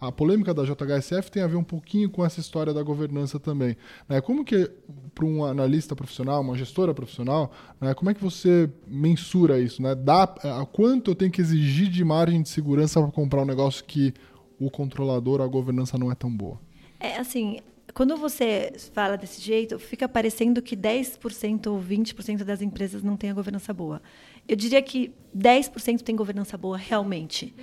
[0.00, 3.38] a, a polêmica da JHSF tem a ver um pouquinho com essa história da governança
[3.38, 3.76] também.
[4.08, 4.20] Né?
[4.22, 4.70] Como que,
[5.14, 9.82] para um analista profissional, uma gestora profissional, né, como é que você mensura isso?
[9.82, 9.94] Né?
[9.94, 13.84] Dá, a quanto eu tenho que exigir de margem de segurança para comprar um negócio
[13.84, 14.14] que
[14.58, 16.58] o controlador, a governança não é tão boa?
[16.98, 17.58] É assim,
[17.94, 23.30] quando você fala desse jeito, fica parecendo que 10% ou 20% das empresas não têm
[23.30, 24.00] a governança boa.
[24.48, 27.54] Eu diria que 10% tem governança boa realmente.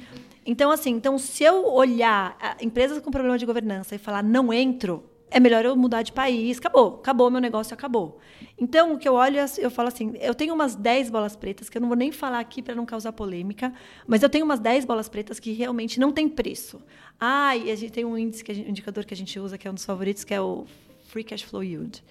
[0.46, 4.54] Então, assim, então, se eu olhar ah, empresas com problema de governança e falar não
[4.54, 6.60] entro, é melhor eu mudar de país.
[6.60, 8.20] Acabou, acabou, meu negócio acabou.
[8.58, 11.78] Então, o que eu olho, eu falo assim, eu tenho umas 10 bolas pretas, que
[11.78, 13.74] eu não vou nem falar aqui para não causar polêmica,
[14.08, 16.80] mas eu tenho umas 10 bolas pretas que realmente não tem preço.
[17.20, 19.58] Ah, e a gente tem um índice, que gente, um indicador que a gente usa,
[19.58, 20.66] que é um dos favoritos, que é o
[21.08, 22.04] Free Cash Flow Yield.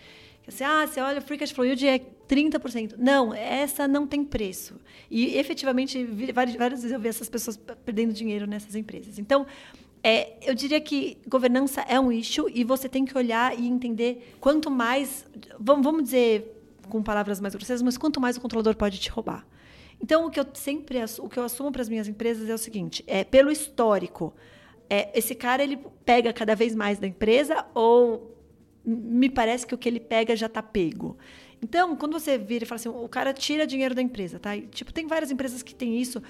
[0.46, 2.94] Assim, ah, você olha, Free Cash Flow Yield é 30%.
[2.98, 4.80] Não, essa não tem preço.
[5.11, 9.18] E, efetivamente, várias, várias vezes eu vi essas pessoas perdendo dinheiro nessas empresas.
[9.18, 9.46] Então,
[10.02, 14.35] é, eu diria que governança é um issue e você tem que olhar e entender
[14.38, 15.24] quanto mais,
[15.59, 16.50] vamos, vamos dizer
[16.90, 19.46] com palavras mais grosseiras, mas quanto mais o controlador pode te roubar.
[20.02, 22.59] Então, o que eu sempre o que eu assumo para as minhas empresas é o
[22.59, 24.35] seguinte: é pelo histórico,
[24.90, 28.34] é, esse cara ele pega cada vez mais da empresa ou
[28.85, 31.16] me parece que o que ele pega já está pego.
[31.62, 34.55] Então, quando você vira e fala assim, o cara tira dinheiro da empresa, tá?
[34.57, 36.23] E, tipo, tem várias empresas que têm isso,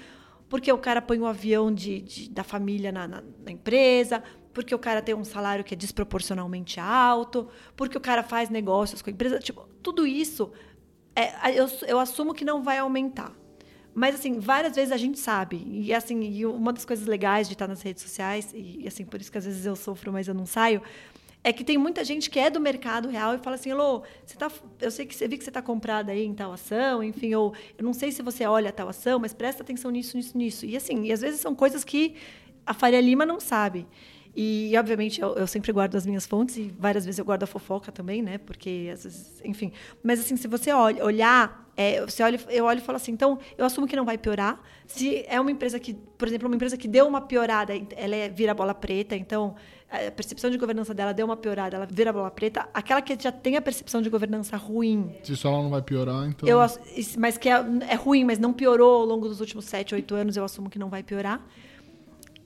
[0.47, 4.73] porque o cara põe o avião de, de- da família na, na- na empresa, porque
[4.73, 9.09] o cara tem um salário que é desproporcionalmente alto, porque o cara faz negócios com
[9.09, 9.39] a empresa.
[9.39, 10.51] Tipo, tudo isso,
[11.15, 13.33] é, eu, eu assumo que não vai aumentar.
[13.93, 15.63] Mas, assim, várias vezes a gente sabe.
[15.65, 19.19] E, assim, e uma das coisas legais de estar nas redes sociais, e, assim, por
[19.19, 20.81] isso que às vezes eu sofro, mas eu não saio,
[21.47, 24.35] é que tem muita gente que é do mercado real e fala assim, Elô, você
[24.35, 27.35] tá, eu sei que você vi que você está comprada aí em tal ação, enfim,
[27.35, 30.65] ou eu não sei se você olha tal ação, mas presta atenção nisso, nisso, nisso.
[30.65, 32.15] E assim, e às vezes são coisas que
[32.65, 33.85] a Faria Lima não sabe.
[34.35, 37.47] E, obviamente, eu, eu sempre guardo as minhas fontes e várias vezes eu guardo a
[37.47, 38.37] fofoca também, né?
[38.39, 39.71] Porque, às vezes, enfim.
[40.03, 43.37] Mas, assim, se você olha, olhar É, você olha, eu olho e falo assim, então
[43.57, 44.61] eu assumo que não vai piorar.
[44.87, 48.29] Se é uma empresa que, por exemplo, uma empresa que deu uma piorada, ela é,
[48.29, 49.55] vira bola preta, então
[49.89, 52.67] a percepção de governança dela deu uma piorada, ela vira bola preta.
[52.73, 55.15] Aquela que já tem a percepção de governança ruim.
[55.23, 56.47] Se só ela não vai piorar, então.
[56.47, 56.59] Eu,
[57.17, 60.35] mas que é, é ruim, mas não piorou ao longo dos últimos sete, oito anos,
[60.35, 61.45] eu assumo que não vai piorar.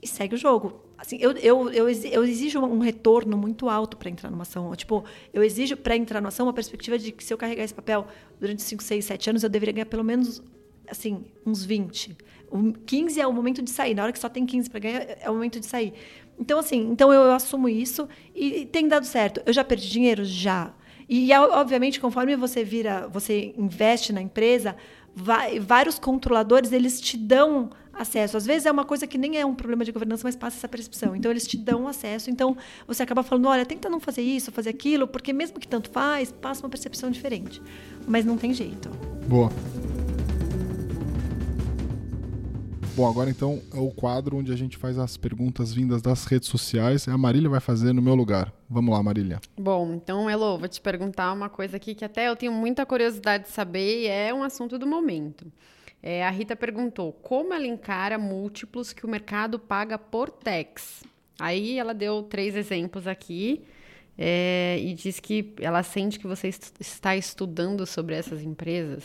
[0.02, 4.10] E segue o jogo assim, eu, eu, eu, eu exijo um retorno muito alto para
[4.10, 4.74] entrar numa ação.
[4.76, 7.72] Tipo, eu exijo para entrar numa ação uma perspectiva de que se eu carregar esse
[7.72, 8.06] papel
[8.38, 10.42] durante 5, 6, 7 anos, eu deveria ganhar pelo menos
[10.86, 12.18] assim, uns 20.
[12.50, 13.94] O 15 é o momento de sair.
[13.94, 15.94] Na hora que só tem 15 para ganhar, é o momento de sair.
[16.40, 19.42] Então, assim, então eu, eu assumo isso e, e tem dado certo.
[19.44, 20.24] Eu já perdi dinheiro?
[20.24, 20.72] Já.
[21.06, 24.74] E, obviamente, conforme você vira, você investe na empresa,
[25.14, 28.36] vai, vários controladores, eles te dão acesso.
[28.36, 30.68] Às vezes é uma coisa que nem é um problema de governança, mas passa essa
[30.68, 31.14] percepção.
[31.14, 32.30] Então eles te dão acesso.
[32.30, 35.90] Então você acaba falando, olha, tenta não fazer isso, fazer aquilo, porque mesmo que tanto
[35.90, 37.60] faz, passa uma percepção diferente.
[38.06, 38.88] Mas não tem jeito.
[39.26, 39.50] Boa.
[43.00, 46.50] Bom, agora então é o quadro onde a gente faz as perguntas vindas das redes
[46.50, 47.08] sociais.
[47.08, 48.52] A Marília vai fazer no meu lugar.
[48.68, 49.40] Vamos lá, Marília.
[49.58, 53.44] Bom, então, Elo, vou te perguntar uma coisa aqui que até eu tenho muita curiosidade
[53.44, 55.50] de saber e é um assunto do momento.
[56.02, 61.02] É, a Rita perguntou como ela encara múltiplos que o mercado paga por tax.
[61.38, 63.64] Aí ela deu três exemplos aqui
[64.18, 69.04] é, e diz que ela sente que você est está estudando sobre essas empresas.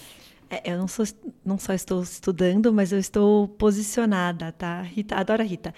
[0.55, 1.05] É, eu não, sou,
[1.43, 4.81] não só estou estudando, mas eu estou posicionada, tá?
[4.81, 5.73] Rita, adoro a Rita.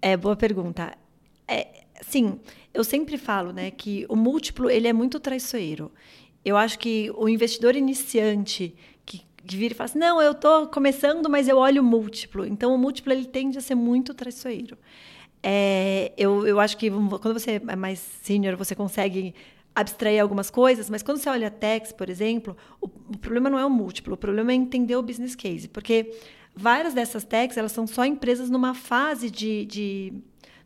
[0.00, 0.96] É, boa pergunta.
[1.48, 2.38] É, sim,
[2.72, 5.90] eu sempre falo né, que o múltiplo ele é muito traiçoeiro.
[6.44, 9.24] Eu acho que o investidor iniciante que
[9.56, 12.46] vira e fala assim, não, eu estou começando, mas eu olho múltiplo.
[12.46, 14.78] Então, o múltiplo ele tende a ser muito traiçoeiro.
[15.42, 19.34] É, eu, eu acho que quando você é mais senior, você consegue
[19.74, 23.58] abstrair algumas coisas, mas quando você olha a Tex, por exemplo, o, o, problema não
[23.58, 26.12] é o múltiplo, o problema é entender o business case, porque
[26.54, 30.12] várias dessas techs, elas são só empresas numa fase de, de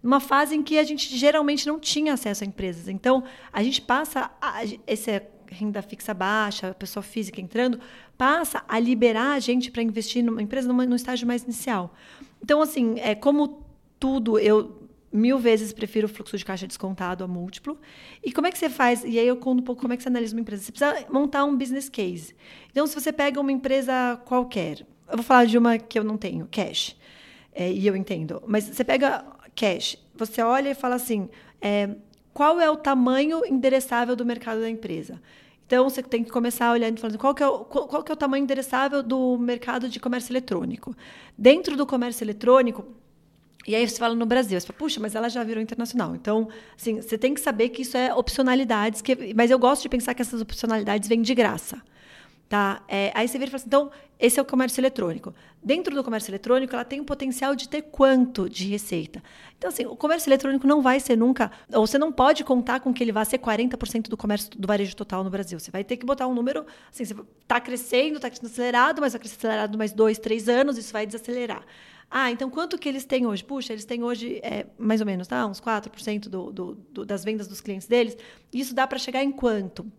[0.03, 2.89] numa fase em que a gente geralmente não tinha acesso a empresas.
[2.89, 7.79] Então, a gente passa a, esse renda fixa baixa, a pessoa física entrando,
[8.19, 11.95] passa a liberar a gente para investir numa empresa numa, no estágio mais inicial.
[12.43, 13.65] Então, assim, é como
[13.99, 17.79] tudo, eu mil vezes prefiro o fluxo de caixa descontado a múltiplo.
[18.23, 19.05] E como é que você faz?
[19.05, 20.63] E aí eu conto um pouco como é que você analisa uma empresa.
[20.63, 22.35] Você precisa montar um business case.
[22.71, 26.17] Então, se você pega uma empresa qualquer, eu vou falar de uma que eu não
[26.17, 26.97] tenho, cash,
[27.55, 28.43] é, e eu entendo.
[28.47, 31.29] Mas você pega cash, você olha e fala assim,
[31.61, 31.91] é,
[32.35, 35.21] qual é o tamanho endereçável do mercado da empresa?
[35.67, 38.13] Então, você tem que começar olhando e falando qual que, é o, qual, qual que
[38.13, 40.95] é o tamanho endereçável do mercado de comércio eletrônico.
[41.37, 42.87] Dentro do comércio eletrônico,
[43.67, 46.15] e aí você fala no Brasil, você fala, puxa, mas ela já virou internacional.
[46.15, 46.49] Então,
[46.79, 50.15] assim, você tem que saber que isso é opcionalidades, que, mas eu gosto de pensar
[50.15, 51.83] que essas opcionalidades vêm de graça.
[52.49, 52.81] Tá?
[52.87, 53.91] É, aí você vira e fala assim, então,
[54.21, 55.35] esse é o comércio eletrônico.
[55.61, 59.21] Dentro do comércio eletrônico, ela tem o potencial de ter quanto de receita?
[59.59, 62.95] Então, assim, o comércio eletrônico não vai ser nunca, ou você não pode contar com
[62.95, 65.59] que ele vá ser 40% do comércio do varejo total no Brasil.
[65.59, 69.21] Você vai ter que botar um número, assim, está crescendo, está crescendo acelerado, mas vai
[69.21, 71.65] crescer acelerado mais dois, três anos, isso vai desacelerar.
[72.11, 73.45] Ah, então quanto que eles têm hoje?
[73.45, 75.47] Puxa, eles têm hoje é, mais ou menos, tá?
[75.47, 78.17] Uns 4% do, do, do, das vendas dos clientes deles.
[78.53, 79.91] Isso dá para chegar em quanto?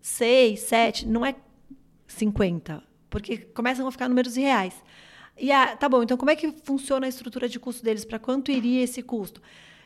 [0.00, 1.34] 6, 7, não é
[2.06, 4.74] 50, porque começam a ficar números reais.
[5.36, 8.04] E ah, tá bom, então como é que funciona a estrutura de custo deles?
[8.04, 9.40] Para quanto iria esse custo?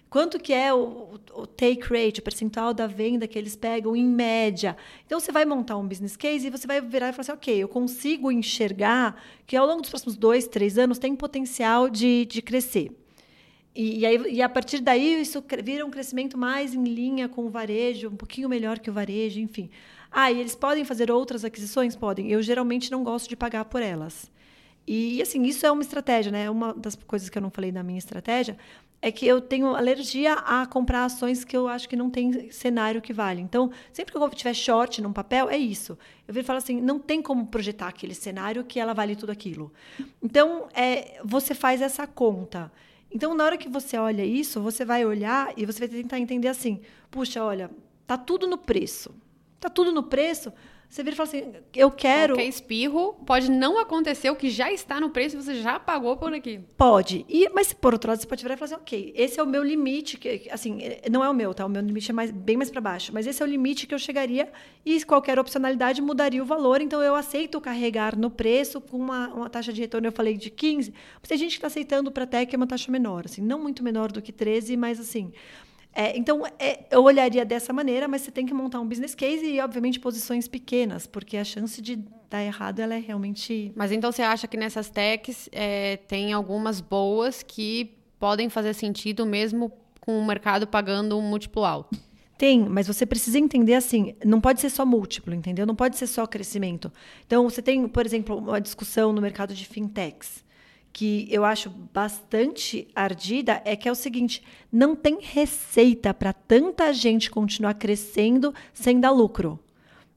[0.09, 4.07] Quanto que é o, o, take rate, o percentual da venda que eles pegam em
[4.07, 4.77] média?
[5.05, 7.57] Então você vai montar um business case e você vai virar e falar assim, ok,
[7.57, 12.41] eu consigo enxergar que ao longo dos próximos dois, três anos tem potencial de, de
[12.41, 12.93] crescer.
[13.75, 17.45] E, e, aí, e a partir daí isso vira um crescimento mais em linha com
[17.45, 19.69] o varejo, um pouquinho melhor que o varejo, enfim.
[20.11, 21.95] Ah, e eles podem fazer outras aquisições?
[21.95, 22.31] Podem.
[22.31, 24.31] Eu geralmente não gosto de pagar por elas.
[24.87, 26.49] E, assim, isso é uma estratégia, né?
[26.49, 28.57] Uma das coisas que eu não falei na minha estratégia
[29.07, 33.01] é que eu tenho alergia a comprar ações que eu acho que não tem cenário
[33.01, 33.41] que vale.
[33.41, 35.97] Então, sempre que eu tiver short num papel, é isso.
[36.27, 39.73] Eu viro falar assim, não tem como projetar aquele cenário que ela vale tudo aquilo.
[40.21, 42.73] Então, é, você faz essa conta.
[43.09, 46.49] Então, na hora que você olha isso, você vai olhar e você vai tentar entender
[46.49, 47.71] assim, puxa, olha,
[48.09, 49.15] tá tudo no preço.
[49.61, 50.53] Tá tudo no preço.
[50.89, 52.35] Você vira e fala assim, eu quero.
[52.35, 56.17] Qualquer espirro pode não acontecer o que já está no preço e você já pagou
[56.17, 56.61] por aqui.
[56.77, 57.27] Pode.
[57.29, 59.47] E, mas, por outro lado, você pode virar e falar assim, ok, esse é o
[59.47, 60.79] meu limite, que, assim,
[61.11, 61.67] não é o meu, tá?
[61.67, 63.13] O meu limite é mais, bem mais para baixo.
[63.13, 64.51] Mas esse é o limite que eu chegaria
[64.85, 66.81] e qualquer opcionalidade mudaria o valor.
[66.81, 70.51] Então, eu aceito carregar no preço com uma, uma taxa de retorno, eu falei de
[70.51, 70.95] 15.
[71.21, 73.83] Mas tem gente que está aceitando para tech é uma taxa menor, assim, não muito
[73.83, 75.33] menor do que 13, mas assim
[75.99, 79.47] É, então, é, eu olharia dessa maneira, mas você tem que montar um business case
[79.47, 81.97] e, obviamente, posições pequenas, porque a chance de
[82.29, 83.73] dar errado ela é realmente.
[83.75, 89.25] Mas então você acha que nessas techs é, tem algumas boas que podem fazer sentido
[89.25, 91.99] mesmo com o mercado pagando um múltiplo alto?
[92.37, 95.65] Tem, mas você precisa entender assim, não pode ser só múltiplo, entendeu?
[95.65, 96.93] Não pode ser só crescimento.
[97.27, 100.45] Então, você tem, por exemplo, uma discussão no mercado de fintechs
[100.97, 104.43] que eu acho bastante ardida é que é o seguinte:
[104.73, 109.61] não tem receita para tanta gente continuar crescendo sem dar lucro.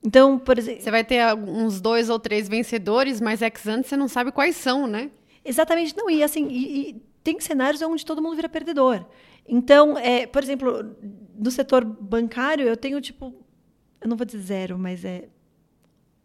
[0.02, 0.82] Então, por exemplo.
[0.82, 4.56] Você vai ter uns dois ou três vencedores, mas ex antes você não sabe quais
[4.56, 5.12] são, né?
[5.44, 6.10] Exatamente, não.
[6.10, 9.06] E assim, e, e tem cenários onde todo mundo vira perdedor.
[9.46, 10.96] Então, é, por exemplo,
[11.38, 13.36] no setor bancário, eu tenho tipo.
[14.00, 15.28] Eu não vou dizer zero, mas é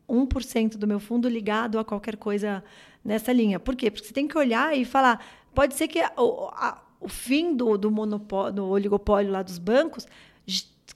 [0.09, 2.63] 1% do meu fundo ligado a qualquer coisa
[3.05, 3.59] nessa linha.
[3.59, 3.91] Por quê?
[3.91, 5.25] Porque você tem que olhar e falar,
[5.55, 10.07] pode ser que o, a, o fim do, do monopólio, do oligopólio lá dos bancos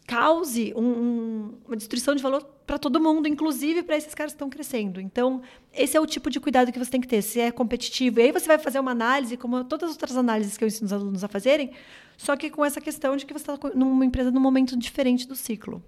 [0.06, 4.50] cause um, uma destruição de valor para todo mundo, inclusive para esses caras que estão
[4.50, 5.00] crescendo.
[5.00, 5.40] Então,
[5.72, 7.22] esse é o tipo de cuidado que você tem que ter.
[7.22, 10.56] Se é competitivo, e aí você vai fazer uma análise, como todas as outras análises
[10.56, 11.70] que eu ensino os alunos a fazerem,
[12.16, 15.34] só que com essa questão de que você está numa empresa num momento diferente do
[15.34, 15.82] ciclo.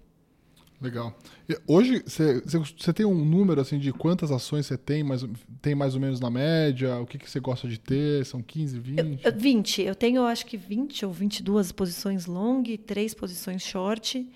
[0.81, 1.15] Legal.
[1.47, 5.27] E hoje, você tem um número assim de quantas ações você tem, mais,
[5.61, 6.99] tem mais ou menos na média?
[6.99, 8.25] O que você gosta de ter?
[8.25, 9.21] São 15, 20?
[9.23, 9.83] Eu, 20.
[9.83, 14.27] Eu tenho, acho que 20 ou 22 posições long e 3 posições short.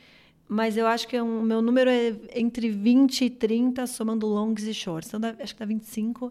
[0.47, 4.26] Mas eu acho que o é um, meu número é entre 20 e 30, somando
[4.26, 5.09] longs e shorts.
[5.09, 6.30] Então, dá, acho que dá 25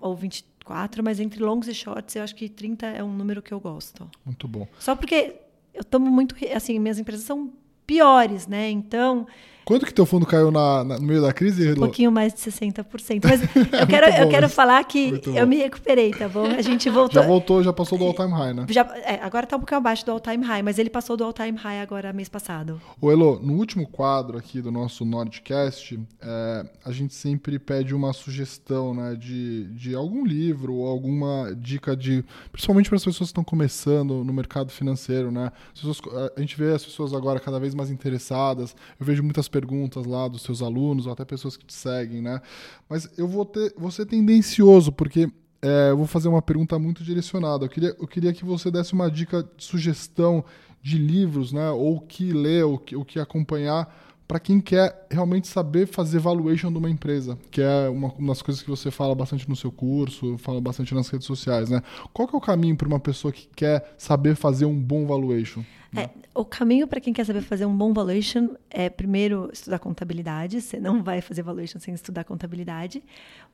[0.00, 3.52] ou 24, mas entre longs e shorts, eu acho que 30 é um número que
[3.52, 4.10] eu gosto.
[4.24, 4.66] Muito bom.
[4.78, 5.36] Só porque
[5.74, 6.34] eu tomo muito.
[6.54, 7.52] Assim, minhas empresas são
[7.86, 8.70] piores, né?
[8.70, 9.26] Então.
[9.64, 11.72] Quanto que teu fundo caiu na, na, no meio da crise?
[11.72, 13.20] Um pouquinho mais de 60%.
[13.24, 16.44] Mas eu quero, eu quero falar que eu me recuperei, tá bom?
[16.44, 17.22] A gente voltou.
[17.22, 18.66] Já voltou, já passou do all-time high, né?
[18.68, 21.56] Já, é, agora tá um pouquinho abaixo do all-time high, mas ele passou do all-time
[21.56, 22.80] high agora mês passado.
[23.00, 28.12] O Elo, no último quadro aqui do nosso Nordcast, é, a gente sempre pede uma
[28.12, 29.16] sugestão, né?
[29.16, 32.24] De, de algum livro ou alguma dica de.
[32.52, 35.50] Principalmente para as pessoas que estão começando no mercado financeiro, né?
[35.72, 36.00] Pessoas,
[36.36, 38.76] a gente vê as pessoas agora cada vez mais interessadas.
[39.00, 42.40] Eu vejo muitas perguntas lá dos seus alunos, ou até pessoas que te seguem, né?
[42.88, 45.30] Mas eu vou, ter, vou ser tendencioso, porque
[45.62, 47.64] é, eu vou fazer uma pergunta muito direcionada.
[47.64, 50.44] Eu queria, eu queria que você desse uma dica sugestão
[50.82, 51.70] de livros, né?
[51.70, 56.78] Ou que ler, ou o que acompanhar para quem quer realmente saber fazer valuation de
[56.78, 60.38] uma empresa, que é uma, uma, das coisas que você fala bastante no seu curso,
[60.38, 61.82] fala bastante nas redes sociais, né?
[62.12, 65.62] Qual que é o caminho para uma pessoa que quer saber fazer um bom valuation?
[65.96, 70.60] É, o caminho para quem quer saber fazer um bom valuation é primeiro estudar contabilidade.
[70.60, 73.02] Você não vai fazer valuation sem estudar contabilidade,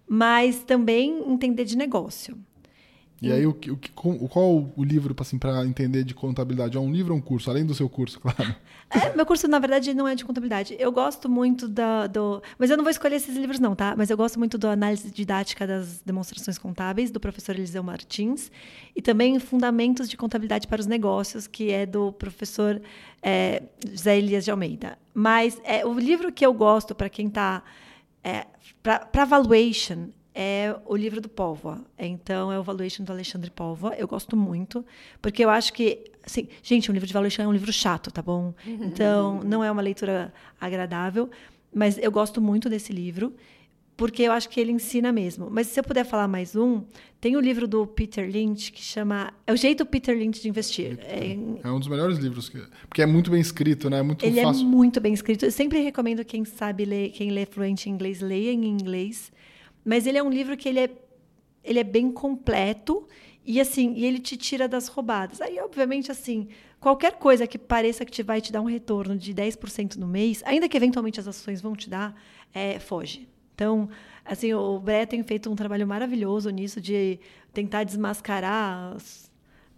[0.09, 2.39] mas também entender de negócio.
[3.23, 6.79] E aí, o, o, qual o livro assim, para entender de contabilidade?
[6.79, 7.51] É um livro ou um curso?
[7.51, 8.57] Além do seu curso, claro.
[8.89, 10.75] É, meu curso, na verdade, não é de contabilidade.
[10.79, 12.43] Eu gosto muito do.
[12.59, 13.95] Mas eu não vou escolher esses livros, não, tá?
[13.97, 18.51] Mas eu gosto muito da análise didática das demonstrações contábeis, do professor Eliseu Martins.
[18.97, 22.81] E também Fundamentos de Contabilidade para os Negócios, que é do professor
[23.23, 24.99] é, José Elias de Almeida.
[25.13, 27.63] Mas é, o livro que eu gosto para quem está.
[28.25, 28.47] É,
[28.83, 30.09] para valuation
[30.43, 31.85] é o livro do Póvoa.
[31.99, 33.95] Então, é o Valuation do Alexandre Póvoa.
[33.99, 34.83] Eu gosto muito,
[35.21, 38.23] porque eu acho que, assim, gente, um livro de valuation é um livro chato, tá
[38.23, 38.55] bom?
[38.81, 41.29] Então, não é uma leitura agradável,
[41.75, 43.35] mas eu gosto muito desse livro,
[43.99, 45.49] porque eu acho que ele ensina mesmo.
[45.51, 46.85] Mas se eu puder falar mais um,
[47.21, 50.99] tem o livro do Peter Lynch que chama É o jeito Peter Lynch de investir.
[51.03, 53.99] É, é um dos melhores livros, que, porque é muito bem escrito, né?
[53.99, 54.63] É muito ele é fácil.
[54.63, 55.45] é muito bem escrito.
[55.45, 59.31] Eu sempre recomendo quem sabe ler, quem lê fluente em inglês, leia em inglês
[59.85, 60.91] mas ele é um livro que ele é,
[61.63, 63.07] ele é bem completo
[63.45, 65.41] e assim, e ele te tira das roubadas.
[65.41, 69.35] Aí, obviamente, assim, qualquer coisa que pareça que te vai te dar um retorno de
[69.35, 72.15] 10% no mês, ainda que eventualmente as ações vão te dar,
[72.53, 73.29] é, foge.
[73.55, 73.89] Então,
[74.25, 77.19] assim, o Bré tem feito um trabalho maravilhoso nisso de
[77.53, 79.31] tentar desmascarar as,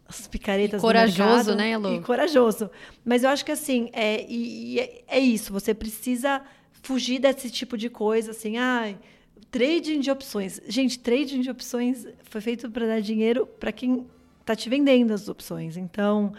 [0.07, 1.95] as picaretas e corajoso, né, Elu?
[1.95, 2.71] E corajoso.
[3.05, 6.43] Mas eu acho que assim, é, e, e é, é isso, você precisa
[6.83, 9.22] fugir desse tipo de coisa, assim, ai, ah,
[9.53, 10.63] Trading de opções.
[10.67, 14.07] Gente, trading de opções foi feito para dar dinheiro para quem
[14.41, 15.77] está te vendendo as opções.
[15.77, 16.33] Então,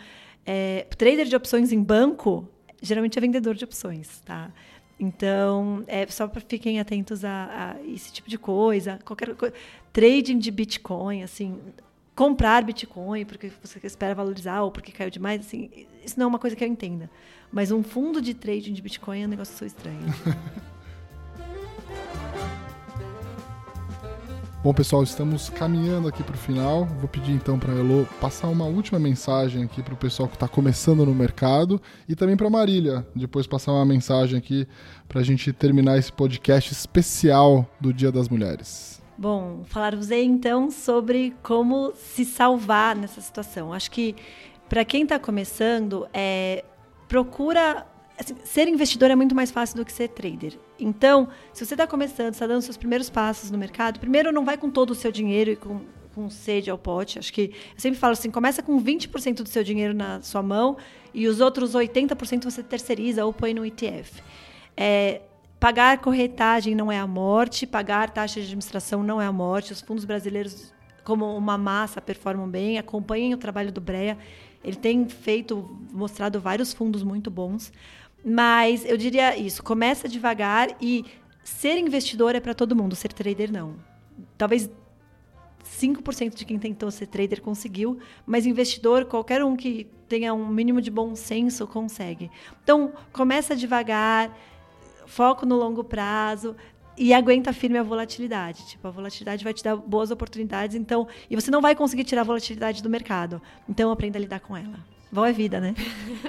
[0.44, 2.50] é, trader de opções em banco
[2.82, 4.52] geralmente é vendedor de opções, tá?
[5.00, 9.54] Então, é só para fiquem atentos a, a, esse tipo de coisa, qualquer coisa.
[9.94, 11.60] Trading de Bitcoin, assim,
[12.16, 15.70] comprar Bitcoin porque você espera valorizar ou porque caiu demais, assim,
[16.04, 17.12] isso não é uma coisa que eu entenda.
[17.52, 20.00] Mas um fundo de trading de Bitcoin é um negócio só estranho.
[24.64, 26.86] Bom, pessoal, estamos caminhando aqui para o final.
[26.86, 30.38] Vou pedir então para a Elo passar uma última mensagem aqui para o pessoal que
[30.38, 34.66] está começando no mercado e também para a Marília, depois passar uma mensagem aqui
[35.06, 39.02] para a gente terminar esse podcast especial do Dia das Mulheres.
[39.18, 43.74] Bom, falar-vos então sobre como se salvar nessa situação.
[43.74, 44.16] Acho que
[44.70, 46.64] para quem está começando, é,
[47.10, 47.86] procura
[48.18, 50.58] assim, ser investidor é muito mais fácil do que ser trader.
[50.80, 54.58] Então, se você está começando, está dando seus primeiros passos no mercado, primeiro não vai
[54.58, 55.82] com todo o seu dinheiro e com,
[56.14, 57.20] com sede ao pote.
[57.20, 60.78] Acho que eu sempre falo assim, começa com 20% do seu dinheiro na sua mão
[61.14, 64.22] e os outros 80% você terceiriza ou põe no ETF.
[64.76, 65.22] É,
[65.60, 69.72] pagar corretagem não é a morte, pagar taxa de administração não é a morte.
[69.72, 74.18] Os fundos brasileiros, como uma massa, performam bem, acompanhem o trabalho do Breia.
[74.64, 77.72] Ele tem feito, mostrado vários fundos muito bons.
[78.24, 81.06] Mas eu diria isso: começa devagar e
[81.44, 83.76] ser investidor é para todo mundo, ser trader não.
[84.38, 84.70] Talvez
[85.64, 90.82] 5% de quem tentou ser trader conseguiu, mas investidor, qualquer um que tenha um mínimo
[90.82, 92.30] de bom senso consegue.
[92.64, 94.36] Então, começa devagar,
[95.06, 96.56] foco no longo prazo
[96.98, 98.68] e aguenta firme a volatilidade.
[98.68, 102.22] Tipo, a volatilidade vai te dar boas oportunidades, então, e você não vai conseguir tirar
[102.22, 103.42] a volatilidade do mercado.
[103.68, 104.93] Então, aprenda a lidar com ela.
[105.14, 105.76] Bom é vida, né?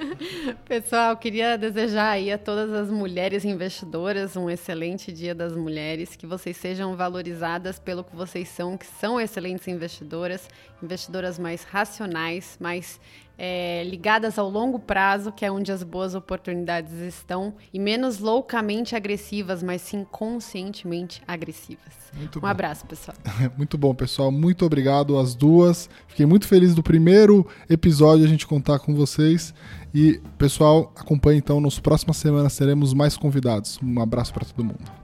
[0.69, 6.27] Pessoal, queria desejar aí a todas as mulheres investidoras um excelente Dia das Mulheres, que
[6.27, 10.51] vocês sejam valorizadas pelo que vocês são, que são excelentes investidoras,
[10.83, 13.01] investidoras mais racionais, mais
[13.37, 18.95] é, ligadas ao longo prazo, que é onde as boas oportunidades estão, e menos loucamente
[18.95, 21.95] agressivas, mas sim conscientemente agressivas.
[22.17, 22.47] Muito um bom.
[22.47, 23.17] abraço, pessoal.
[23.57, 24.31] muito bom, pessoal.
[24.31, 25.89] Muito obrigado às duas.
[26.07, 29.53] Fiquei muito feliz do primeiro episódio a gente contar com vocês.
[29.93, 31.61] E, pessoal, acompanhe então.
[31.61, 33.79] Nas próximas semanas teremos mais convidados.
[33.83, 35.04] Um abraço para todo mundo.